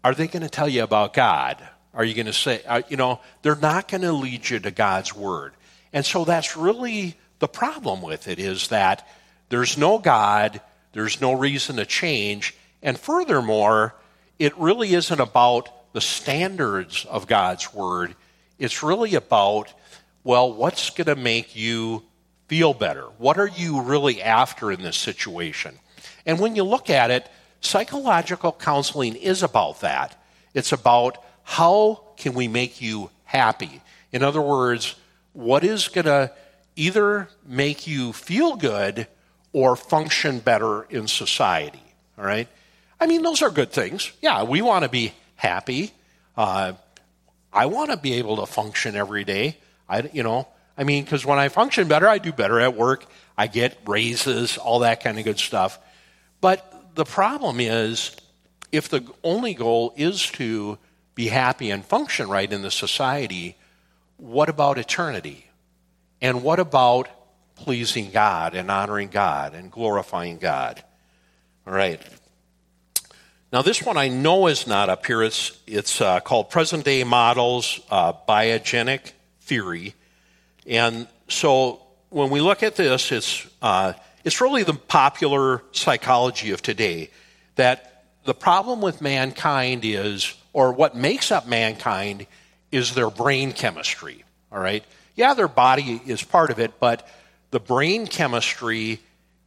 [0.03, 1.61] are they going to tell you about God?
[1.93, 4.71] Are you going to say, uh, you know, they're not going to lead you to
[4.71, 5.53] God's word.
[5.97, 9.07] And so that's really The problem with it is that
[9.49, 10.59] there's no God,
[10.93, 13.95] there's no reason to change, and furthermore,
[14.39, 18.15] it really isn't about the standards of God's Word.
[18.59, 19.73] It's really about,
[20.23, 22.03] well, what's going to make you
[22.47, 23.05] feel better?
[23.17, 25.75] What are you really after in this situation?
[26.25, 27.29] And when you look at it,
[27.61, 30.21] psychological counseling is about that.
[30.53, 33.81] It's about how can we make you happy?
[34.11, 34.95] In other words,
[35.37, 36.31] what is going to
[36.75, 39.07] either make you feel good
[39.53, 41.83] or function better in society?
[42.17, 42.47] All right?
[42.99, 44.11] I mean, those are good things.
[44.19, 45.91] Yeah, we want to be happy.
[46.35, 46.73] Uh,
[47.53, 49.57] I want to be able to function every day.
[49.87, 53.05] I, you know, I mean, because when I function better, I do better at work.
[53.37, 55.77] I get raises, all that kind of good stuff.
[56.41, 58.15] But the problem is,
[58.71, 60.79] if the only goal is to
[61.13, 63.55] be happy and function right in the society,
[64.17, 65.45] what about eternity?
[66.21, 67.07] And what about
[67.55, 70.83] pleasing God and honoring God and glorifying God?
[71.65, 72.01] All right.
[73.53, 75.23] Now, this one I know is not up here.
[75.23, 79.11] It's, it's uh, called Present Day Models uh, Biogenic
[79.41, 79.93] Theory.
[80.65, 83.93] And so when we look at this, it's, uh,
[84.23, 87.09] it's really the popular psychology of today
[87.55, 92.27] that the problem with mankind is, or what makes up mankind,
[92.71, 94.23] is their brain chemistry.
[94.51, 94.83] All right?
[95.15, 97.07] Yeah, their body is part of it, but
[97.51, 98.99] the brain chemistry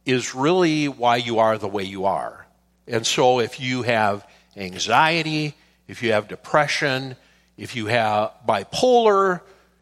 [0.05, 2.45] is really why you are the way you are.
[2.87, 5.55] And so if you have anxiety,
[5.87, 7.15] if you have depression,
[7.57, 9.41] if you have bipolar,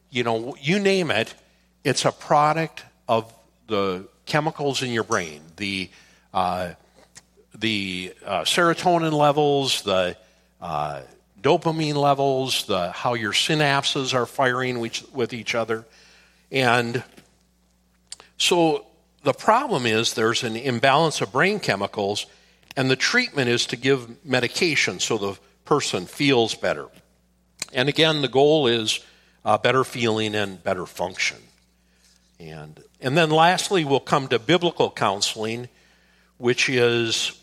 [0.10, 1.34] you know, you name it,
[1.84, 3.34] it's a product of
[3.68, 5.90] the chemicals in your brain, the
[6.34, 6.74] uh,
[7.56, 10.16] the uh, serotonin levels, the
[10.62, 11.02] uh,
[11.42, 15.86] dopamine levels, the how your synapses are firing with each other,
[16.52, 17.04] and
[18.38, 18.86] so
[19.24, 22.26] the problem is there's an imbalance of brain chemicals,
[22.76, 26.88] and the treatment is to give medication so the person feels better.
[27.74, 29.02] And again, the goal is
[29.44, 31.38] uh, better feeling and better function.
[32.40, 35.68] And, and then lastly, we'll come to biblical counseling,
[36.38, 37.38] which is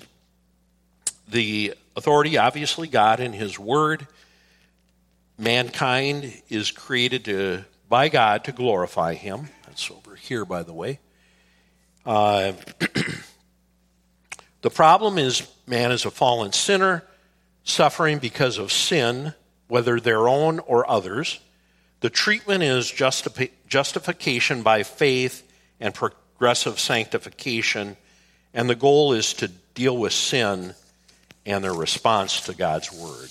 [1.28, 4.07] the authority, obviously, God and His Word.
[5.38, 9.49] Mankind is created to, by God to glorify Him.
[9.66, 11.01] That's over here, by the way.
[12.05, 12.53] Uh,
[14.62, 17.03] the problem is man is a fallen sinner,
[17.64, 19.34] suffering because of sin,
[19.66, 21.40] whether their own or others.
[22.01, 25.42] The treatment is justifi- justification by faith
[25.80, 27.97] and progressive sanctification,
[28.55, 30.74] and the goal is to deal with sin
[31.47, 33.30] and their response to God's word.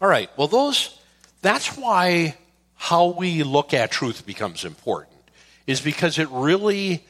[0.00, 0.96] All right, well, those,
[1.42, 2.36] that's why
[2.74, 5.16] how we look at truth becomes important,
[5.66, 7.04] is because it really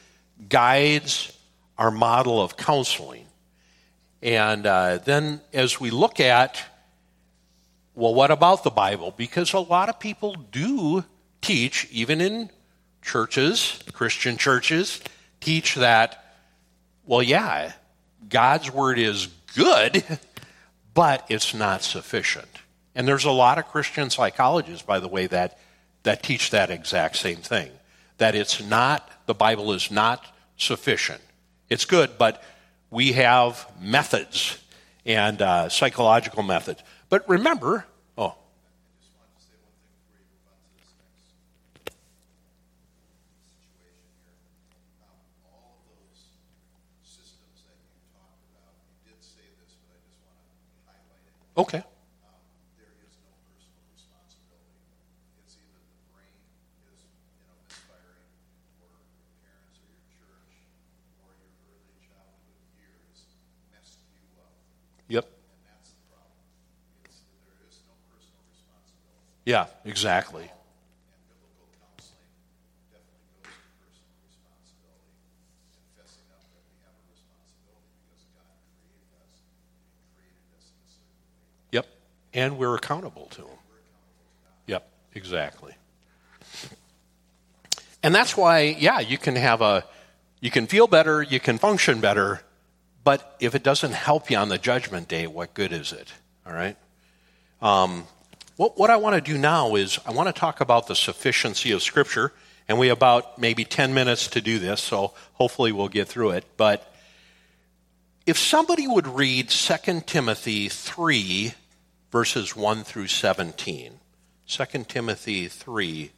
[0.49, 1.37] guides
[1.77, 3.25] our model of counseling.
[4.23, 6.63] And uh, then as we look at
[7.97, 9.11] well, what about the Bible?
[9.17, 11.03] Because a lot of people do
[11.41, 12.51] teach, even in
[13.01, 15.01] churches, Christian churches,
[15.41, 16.23] teach that,
[17.07, 17.73] well, yeah,
[18.29, 20.03] God's word is good,
[20.93, 22.47] but it's not sufficient.
[22.95, 25.59] And there's a lot of Christian psychologists, by the way, that,
[26.03, 27.71] that teach that exact same thing.
[28.17, 30.25] That it's not, the Bible is not
[30.57, 31.21] sufficient.
[31.69, 32.43] It's good, but
[32.89, 34.57] we have methods
[35.05, 36.81] and uh, psychological methods.
[37.09, 37.85] But remember,
[51.57, 51.83] Okay.
[69.47, 70.51] Yeah, exactly.
[81.71, 81.85] Yep,
[82.37, 83.59] and we're accountable to them.
[84.67, 85.73] Yep, exactly.
[88.03, 89.83] And that's why, yeah, you can have a,
[90.39, 92.41] you can feel better, you can function better,
[93.03, 96.13] but if it doesn't help you on the judgment day, what good is it?
[96.45, 96.77] All right?
[97.59, 98.05] Um,
[98.55, 101.71] what, what I want to do now is I want to talk about the sufficiency
[101.71, 102.31] of Scripture,
[102.67, 106.31] and we have about maybe 10 minutes to do this, so hopefully we'll get through
[106.31, 106.45] it.
[106.55, 106.93] But
[108.27, 111.53] if somebody would read 2 Timothy 3,
[112.17, 113.99] verses 1 through 17,
[114.47, 116.11] 2 Timothy 3,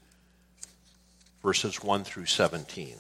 [1.44, 2.96] verses 1 through 17.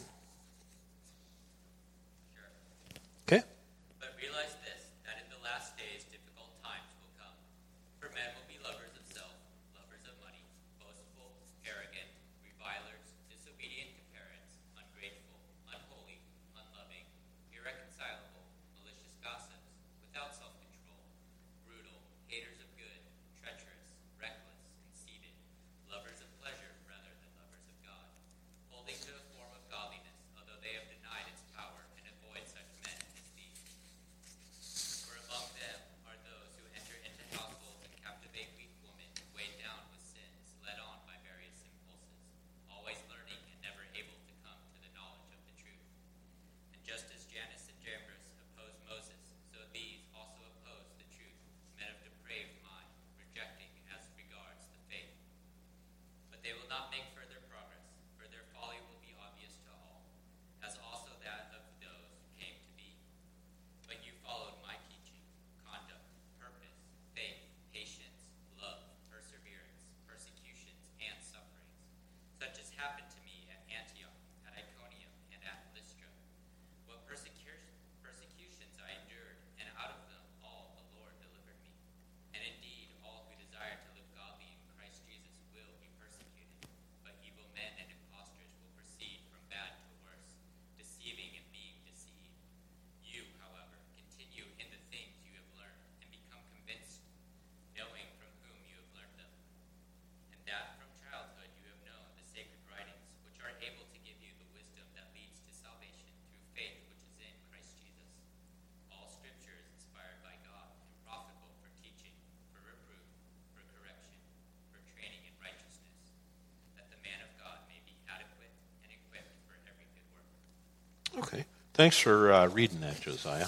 [121.79, 123.47] Thanks for uh, reading that, Josiah.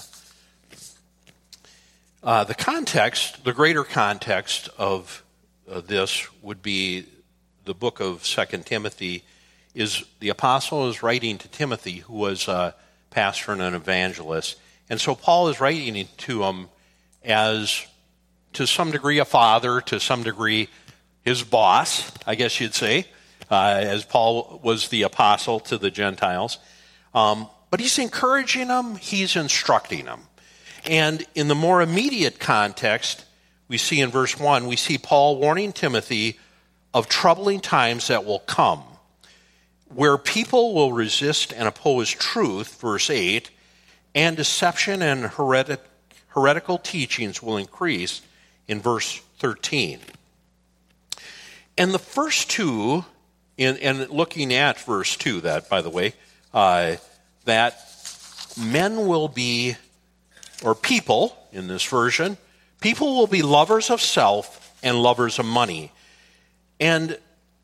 [2.22, 5.22] Uh, the context, the greater context of
[5.70, 7.04] uh, this would be
[7.66, 9.22] the book of Second Timothy.
[9.74, 12.74] Is the apostle is writing to Timothy, who was a
[13.10, 14.58] pastor and an evangelist,
[14.88, 16.68] and so Paul is writing to him
[17.22, 17.86] as,
[18.54, 20.70] to some degree, a father, to some degree,
[21.22, 23.08] his boss, I guess you'd say,
[23.50, 26.56] uh, as Paul was the apostle to the Gentiles.
[27.12, 30.20] Um, but he's encouraging them, he's instructing them.
[30.84, 33.24] And in the more immediate context,
[33.66, 36.38] we see in verse 1, we see Paul warning Timothy
[36.92, 38.82] of troubling times that will come,
[39.88, 43.48] where people will resist and oppose truth, verse 8,
[44.14, 45.80] and deception and heretic,
[46.28, 48.20] heretical teachings will increase
[48.68, 49.98] in verse 13.
[51.78, 53.06] And the first two,
[53.56, 56.12] in, and looking at verse 2, that, by the way,
[56.52, 56.96] uh,
[57.44, 57.78] that
[58.58, 59.76] men will be,
[60.62, 62.36] or people in this version,
[62.80, 65.92] people will be lovers of self and lovers of money.
[66.80, 67.18] And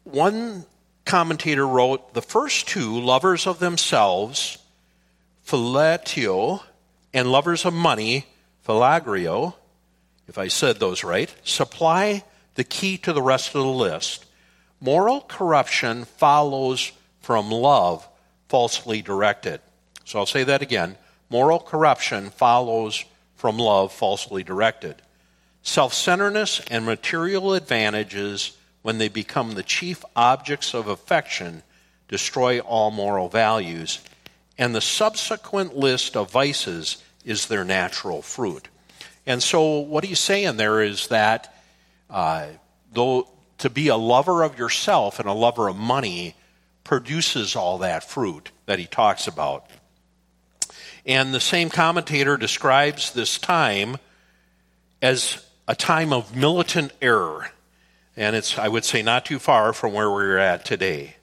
[0.05, 0.64] one
[1.05, 4.59] commentator wrote the first two, lovers of themselves,
[5.47, 6.62] philatio,
[7.12, 8.26] and lovers of money,
[8.66, 9.55] philagrio,
[10.29, 12.22] if I said those right, supply
[12.55, 14.26] the key to the rest of the list.
[14.81, 18.07] Moral corruption follows from love
[18.49, 19.61] falsely directed.
[20.09, 20.96] So I'll say that again.
[21.28, 23.04] Moral corruption follows
[23.36, 25.02] from love falsely directed.
[25.62, 31.62] Self centeredness and material advantages, when they become the chief objects of affection,
[32.09, 34.00] destroy all moral values,
[34.56, 38.66] and the subsequent list of vices is their natural fruit.
[39.26, 41.54] And so, what he's saying there is that
[42.09, 42.46] uh,
[42.94, 43.28] though
[43.59, 46.34] to be a lover of yourself and a lover of money
[46.82, 49.68] produces all that fruit that he talks about.
[51.09, 53.96] And the same commentator describes this time
[55.00, 57.50] as a time of militant error.
[58.14, 61.16] And it's, I would say, not too far from where we're at today.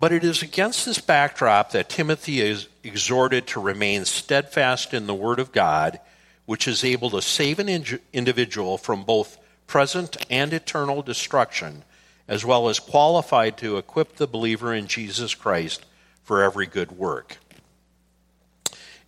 [0.00, 5.14] But it is against this backdrop that Timothy is exhorted to remain steadfast in the
[5.14, 6.00] Word of God,
[6.44, 11.84] which is able to save an in- individual from both present and eternal destruction,
[12.26, 15.86] as well as qualified to equip the believer in Jesus Christ
[16.24, 17.38] for every good work.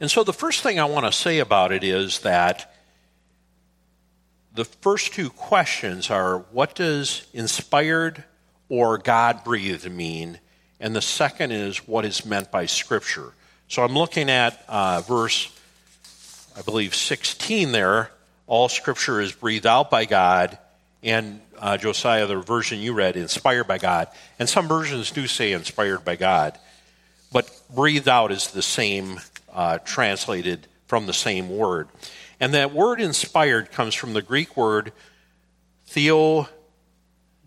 [0.00, 2.74] And so the first thing I want to say about it is that
[4.54, 8.24] the first two questions are what does inspired
[8.68, 10.38] or God breathed mean?
[10.80, 13.32] And the second is what is meant by Scripture.
[13.68, 15.52] So I'm looking at uh, verse,
[16.56, 18.10] I believe, 16 there.
[18.46, 20.58] All Scripture is breathed out by God
[21.02, 24.08] and uh, Josiah, the version you read, inspired by God.
[24.38, 26.58] And some versions do say inspired by God,
[27.32, 29.20] but breathed out is the same,
[29.56, 31.88] uh, translated from the same word.
[32.38, 34.92] And that word inspired comes from the Greek word
[35.86, 36.48] theo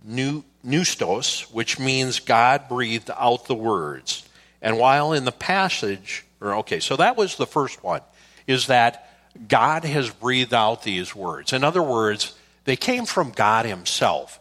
[0.06, 4.28] neustos, which means God breathed out the words.
[4.62, 8.02] And while in the passage, or okay, so that was the first one,
[8.48, 9.06] is that
[9.48, 11.54] God has breathed out these words.
[11.54, 12.36] In other words,
[12.66, 14.40] they came from God Himself.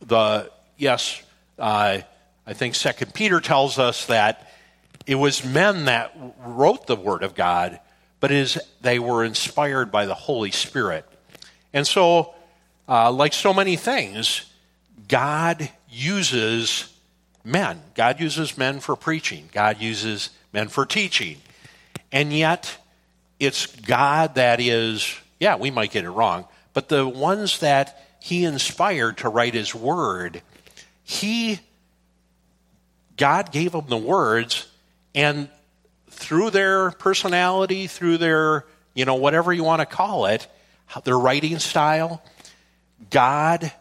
[0.00, 1.20] The yes,
[1.58, 1.98] uh,
[2.46, 4.51] I think Second Peter tells us that
[5.06, 7.80] it was men that wrote the Word of God,
[8.20, 11.04] but is they were inspired by the Holy Spirit.
[11.72, 12.34] And so,
[12.88, 14.50] uh, like so many things,
[15.08, 16.92] God uses
[17.44, 17.80] men.
[17.94, 19.48] God uses men for preaching.
[19.52, 21.38] God uses men for teaching.
[22.12, 22.76] And yet,
[23.40, 28.44] it's God that is, yeah, we might get it wrong, but the ones that He
[28.44, 30.42] inspired to write His Word,
[31.02, 31.58] He,
[33.16, 34.68] God gave them the words,
[35.14, 35.48] and
[36.10, 40.46] through their personality, through their, you know, whatever you want to call it,
[41.04, 42.22] their writing style,
[43.10, 43.72] God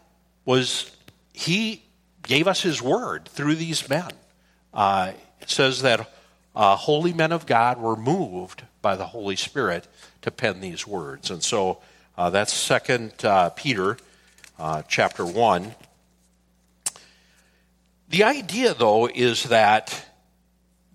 [0.45, 0.95] was
[1.34, 1.84] he
[2.23, 4.09] gave us his word through these men.
[4.73, 5.11] Uh,
[5.41, 6.09] it says that
[6.55, 9.88] uh, holy men of God were moved by the Holy Spirit
[10.21, 11.32] to pen these words.
[11.32, 11.82] And so
[12.17, 13.97] uh, that's Second uh, Peter
[14.59, 15.73] uh, chapter 1.
[18.09, 20.05] The idea, though, is that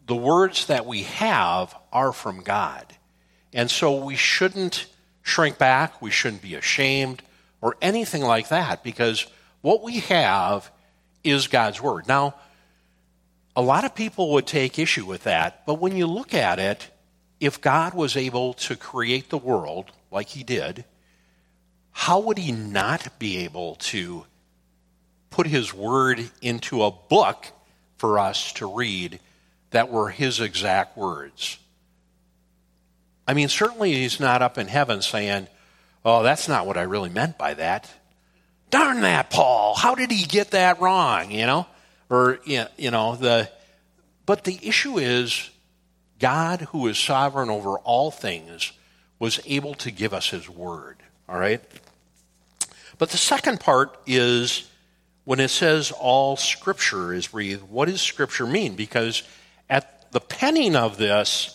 [0.07, 2.87] the words that we have are from God.
[3.53, 4.87] And so we shouldn't
[5.23, 7.23] shrink back, we shouldn't be ashamed,
[7.61, 9.27] or anything like that, because
[9.63, 10.71] what we have
[11.25, 12.07] is God's Word.
[12.07, 12.37] Now,
[13.57, 16.89] a lot of people would take issue with that, but when you look at it,
[17.41, 20.85] if God was able to create the world like He did,
[21.91, 24.27] how would He not be able to
[25.31, 27.47] put His Word into a book
[27.97, 29.19] for us to read
[29.77, 31.59] that were His exact words?
[33.29, 35.47] I mean, certainly He's not up in heaven saying,
[36.05, 37.93] Oh, that's not what I really meant by that
[38.71, 41.31] darn that Paul, how did he get that wrong?
[41.31, 41.67] You know,
[42.11, 43.51] or you know the.
[44.25, 45.51] But the issue is,
[46.19, 48.73] God, who is sovereign over all things,
[49.21, 50.97] was able to give us His word.
[51.29, 51.63] All right.
[52.99, 54.69] But the second part is
[55.25, 57.63] when it says all Scripture is breathed.
[57.63, 58.75] What does Scripture mean?
[58.75, 59.23] Because
[60.13, 61.53] the penning of this,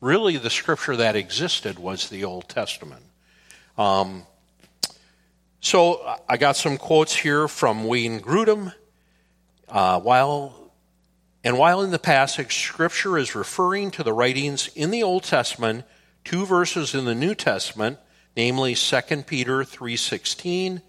[0.00, 3.02] really the Scripture that existed was the Old Testament.
[3.76, 4.26] Um,
[5.60, 8.72] so I got some quotes here from Wayne Grudem.
[9.68, 10.54] Uh, while
[11.44, 15.84] and while in the passage, Scripture is referring to the writings in the Old Testament,
[16.24, 17.98] two verses in the New Testament,
[18.36, 20.82] namely 2 Peter 3:16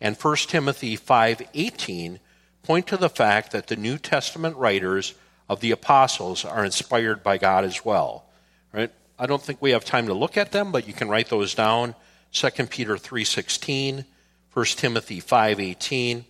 [0.00, 2.18] and 1 Timothy 5:18,
[2.62, 5.14] point to the fact that the New Testament writers
[5.48, 8.24] of the apostles are inspired by God as well.
[8.72, 8.90] Right?
[9.18, 11.54] I don't think we have time to look at them, but you can write those
[11.54, 11.94] down.
[12.32, 14.04] 2 Peter 3:16,
[14.52, 16.24] 1 Timothy 5:18.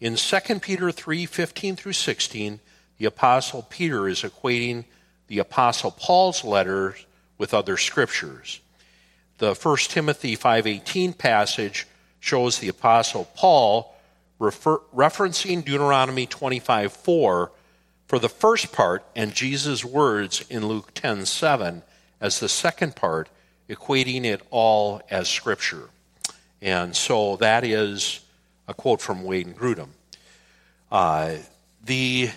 [0.00, 2.60] In 2 Peter 3:15 through 16,
[2.98, 4.84] the apostle Peter is equating
[5.26, 7.06] the apostle Paul's letters
[7.38, 8.60] with other scriptures.
[9.38, 11.86] The 1 Timothy 5:18 passage
[12.20, 13.94] shows the apostle Paul
[14.38, 17.50] refer, referencing Deuteronomy 25:4
[18.06, 21.82] for the first part and Jesus' words in Luke 10:7
[22.20, 23.28] as the second part,
[23.68, 25.90] equating it all as scripture.
[26.62, 28.20] And so that is
[28.66, 29.90] a quote from Wayne Grudem.
[30.90, 31.36] Uh,
[31.84, 32.30] the,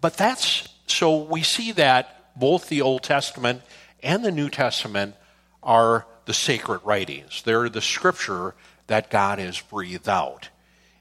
[0.00, 3.62] but that's, so we see that both the Old Testament
[4.02, 5.14] and the New Testament
[5.62, 7.42] are the sacred writings.
[7.44, 8.54] They're the scripture
[8.86, 10.48] that God has breathed out.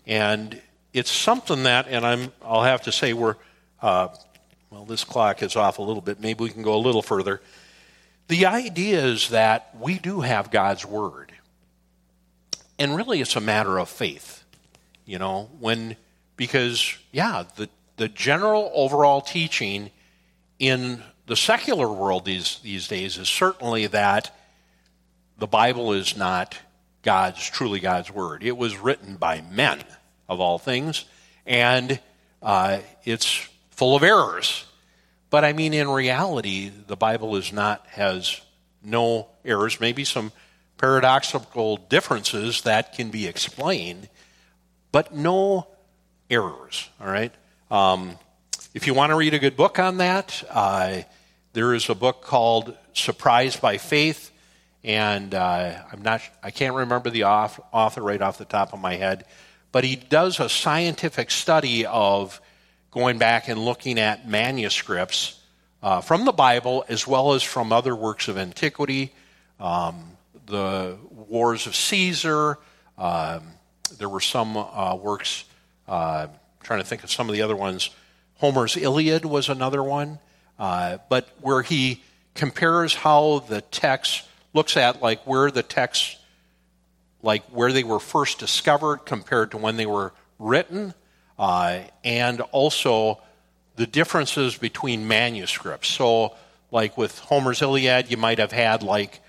[0.06, 0.62] And
[0.94, 3.36] it's something that, and I'm, I'll have to say we're,
[3.84, 4.07] uh,
[4.71, 6.19] well, this clock is off a little bit.
[6.19, 7.41] Maybe we can go a little further.
[8.29, 11.34] The idea is that we do have God's Word.
[12.79, 14.43] And really, it's a matter of faith,
[15.05, 15.97] you know, when,
[16.38, 19.91] because, yeah, the, the general overall teaching
[20.57, 24.36] in the secular world these, these days is certainly that
[25.38, 26.57] the Bible is not
[27.03, 28.43] God's, truly God's word.
[28.43, 29.84] It was written by men,
[30.29, 31.03] of all things,
[31.45, 31.99] and
[32.41, 33.47] uh, it's
[33.84, 34.63] full of errors.
[35.29, 38.39] But I mean, in reality, the Bible is not, has
[38.81, 40.31] no errors, maybe some
[40.77, 44.07] paradoxical differences that can be explained,
[44.93, 45.67] but no
[46.29, 46.89] errors.
[47.01, 47.34] All right.
[47.69, 48.17] Um,
[48.73, 51.01] if you want to read a good book on that, uh,
[51.51, 54.31] there is a book called Surprised by Faith,
[54.86, 58.95] and uh, I'm not, I can't remember the author right off the top of my
[58.95, 59.25] head,
[59.73, 62.39] but he does a scientific study of
[62.94, 65.39] going back and looking at manuscripts
[65.82, 69.12] uh, from the Bible as well as from other works of antiquity,
[69.60, 70.12] um,
[70.46, 72.60] the Wars of Caesar.
[72.98, 73.44] Um,
[73.98, 75.46] there were some uh, works,
[75.88, 76.28] uh,
[76.62, 77.89] trying to think of some of the other ones.
[78.36, 80.20] Homer's Iliad was another one,
[80.60, 82.04] uh, but where he
[82.36, 86.18] compares how the text looks at like where the texts
[87.24, 90.94] like where they were first discovered compared to when they were written
[91.38, 93.21] uh, and also
[93.75, 95.89] the differences between manuscripts.
[95.89, 96.36] So
[96.71, 99.21] like with homer's iliad you might have had like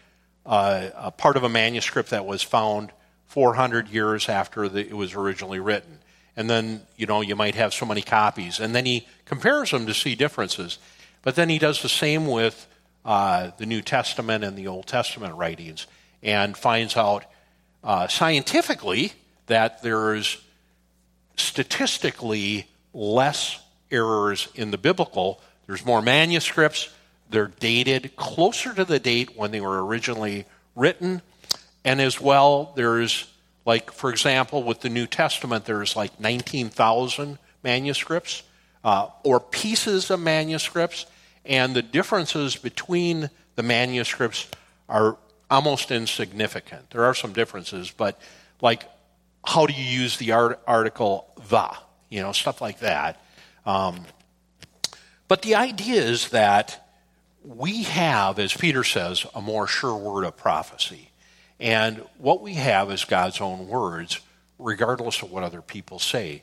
[0.46, 2.90] uh, a part of a manuscript that was found
[3.26, 5.98] 400 years after the, it was originally written.
[6.36, 8.60] And then you know you might have so many copies.
[8.60, 10.78] And then he compares them to see differences.
[11.22, 12.66] But then he does the same with
[13.04, 15.86] uh, the New Testament and the Old Testament writings
[16.22, 17.24] and finds out
[17.82, 19.12] uh, scientifically
[19.46, 20.42] that there's
[21.36, 23.60] statistically less
[23.90, 25.40] errors in the biblical.
[25.66, 26.88] There's more manuscripts.
[27.30, 31.22] They're dated closer to the date when they were originally written.
[31.84, 33.30] And as well, there's,
[33.66, 38.42] like, for example, with the New Testament, there's like 19,000 manuscripts
[38.84, 41.06] uh, or pieces of manuscripts
[41.44, 44.48] and the differences between the manuscripts
[44.88, 45.16] are
[45.50, 46.90] almost insignificant.
[46.90, 48.18] There are some differences, but
[48.60, 48.84] like
[49.44, 51.70] how do you use the art- article the,
[52.08, 53.20] you know, stuff like that.
[53.66, 54.04] Um,
[55.28, 56.80] but the idea is that
[57.44, 61.10] we have, as Peter says, a more sure word of prophecy.
[61.60, 64.20] And what we have is God's own words,
[64.58, 66.42] regardless of what other people say.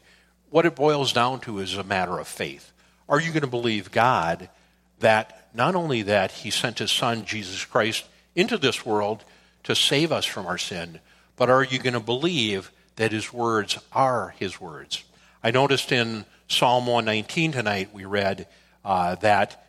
[0.49, 2.72] What it boils down to is a matter of faith.
[3.10, 4.49] Are you going to believe God
[4.99, 9.24] that not only that he sent his son Jesus Christ into this world
[9.64, 10.99] to save us from our sin,
[11.36, 12.72] but are you going to believe
[13.02, 15.04] that his words are his words?
[15.43, 18.47] I noticed in Psalm 119 tonight we read
[18.86, 19.66] uh, that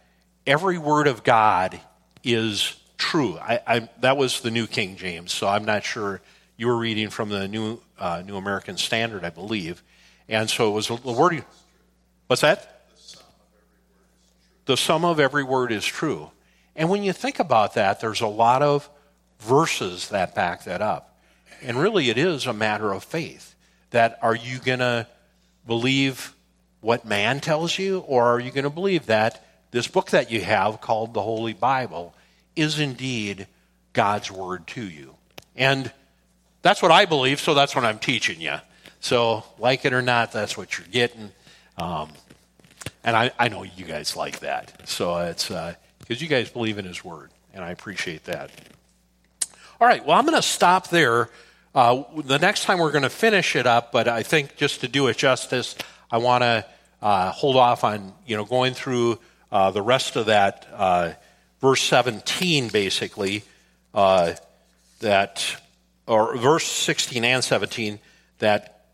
[0.47, 1.81] every word of God
[2.23, 3.39] is true.
[3.39, 6.21] I, I, that was the New King James, so I'm not sure
[6.59, 9.83] you were reading from the New uh, New American Standard, I believe,
[10.29, 11.43] and so it was the word.
[12.27, 12.69] What's that?
[14.67, 16.31] the sum of every word is true.
[16.77, 18.89] And when you think about that, there's a lot of
[19.41, 21.12] verses that back that up.
[21.63, 23.55] And really, it is a matter of faith.
[23.91, 25.07] That are you going to
[25.67, 26.35] believe
[26.81, 30.41] what man tells you, or are you going to believe that this book that you
[30.41, 32.15] have called the Holy Bible
[32.57, 33.47] is indeed
[33.93, 35.15] God's word to you?
[35.55, 35.93] And
[36.63, 38.57] that's what I believe, so that's what I'm teaching you.
[39.01, 41.33] So, like it or not, that's what you're getting.
[41.77, 42.11] Um,
[43.05, 44.89] and I, I know you guys like that.
[44.89, 45.75] So it's because
[46.11, 48.51] uh, you guys believe in His Word, and I appreciate that.
[49.81, 51.29] All right, well, I'm going to stop there.
[51.75, 54.89] Uh, the next time we're going to finish it up, but I think just to
[54.89, 55.75] do it justice,
[56.11, 56.67] I want to
[57.01, 59.19] uh, hold off on you know going through
[59.51, 61.13] uh, the rest of that uh,
[61.63, 63.45] verse 17, basically
[63.95, 64.35] uh,
[65.01, 65.57] that,
[66.07, 68.01] or verse 16 and 17
[68.41, 68.87] that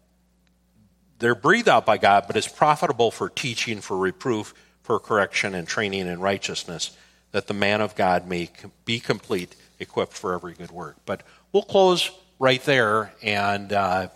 [1.18, 5.66] they're breathed out by God, but it's profitable for teaching, for reproof, for correction, and
[5.66, 6.96] training in righteousness,
[7.32, 8.50] that the man of God may
[8.84, 10.96] be complete, equipped for every good work.
[11.06, 11.22] But
[11.52, 14.08] we'll close right there, and uh,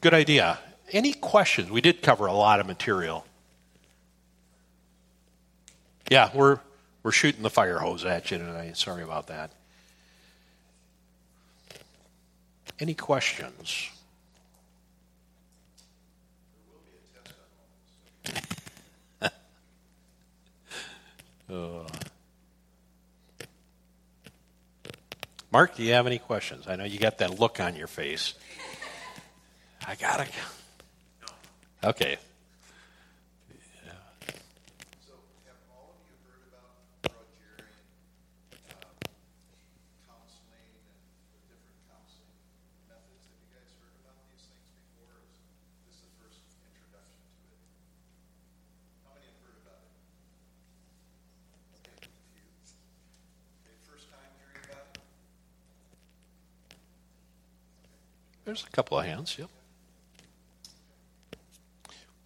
[0.00, 0.58] good idea.
[0.90, 1.70] Any questions?
[1.70, 3.24] We did cover a lot of material.
[6.10, 6.58] Yeah, we're
[7.02, 8.76] we're shooting the fire hose at you tonight.
[8.76, 9.52] Sorry about that.
[12.78, 13.90] Any questions?
[25.52, 26.66] Mark, do you have any questions?
[26.66, 28.34] I know you got that look on your face.
[29.86, 30.26] I gotta.
[31.84, 32.16] Okay.
[58.52, 59.48] There's a couple of hands, yep.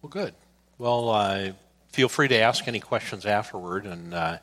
[0.01, 0.33] Well, good.
[0.77, 1.51] Well, uh,
[1.93, 3.85] feel free to ask any questions afterward.
[3.85, 4.39] And uh,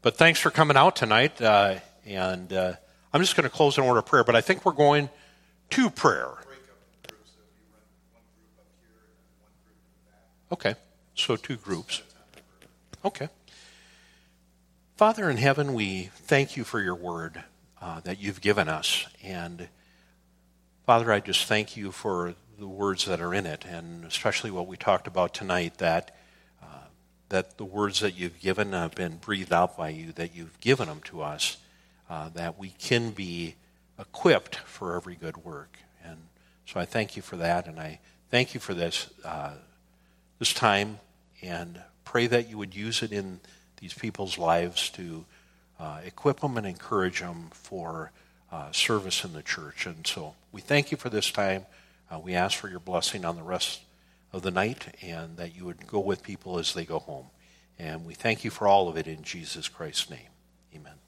[0.00, 1.38] but thanks for coming out tonight.
[1.38, 1.74] Uh,
[2.06, 2.72] and uh,
[3.12, 4.24] I'm just going to close in order of prayer.
[4.24, 5.10] But I think we're going
[5.72, 6.30] to prayer.
[10.50, 10.74] Okay,
[11.14, 12.00] so two groups.
[13.04, 13.28] Okay.
[14.96, 17.44] Father in heaven, we thank you for your word
[17.82, 19.06] uh, that you've given us.
[19.22, 19.68] And
[20.86, 24.68] Father, I just thank you for the words that are in it, and especially what
[24.68, 26.16] we talked about tonight that,
[26.62, 26.86] uh,
[27.28, 30.86] that the words that you've given have been breathed out by you, that you've given
[30.86, 31.56] them to us,
[32.08, 33.56] uh, that we can be
[33.98, 35.76] equipped for every good work.
[36.04, 36.18] And
[36.66, 37.98] so I thank you for that, and I
[38.30, 39.54] thank you for this, uh,
[40.38, 41.00] this time,
[41.42, 43.40] and pray that you would use it in
[43.80, 45.24] these people's lives to
[45.80, 48.12] uh, equip them and encourage them for
[48.50, 49.86] uh, service in the church.
[49.86, 51.66] And so we thank you for this time.
[52.10, 53.80] Uh, we ask for your blessing on the rest
[54.32, 57.26] of the night and that you would go with people as they go home.
[57.78, 60.30] And we thank you for all of it in Jesus Christ's name.
[60.74, 61.05] Amen.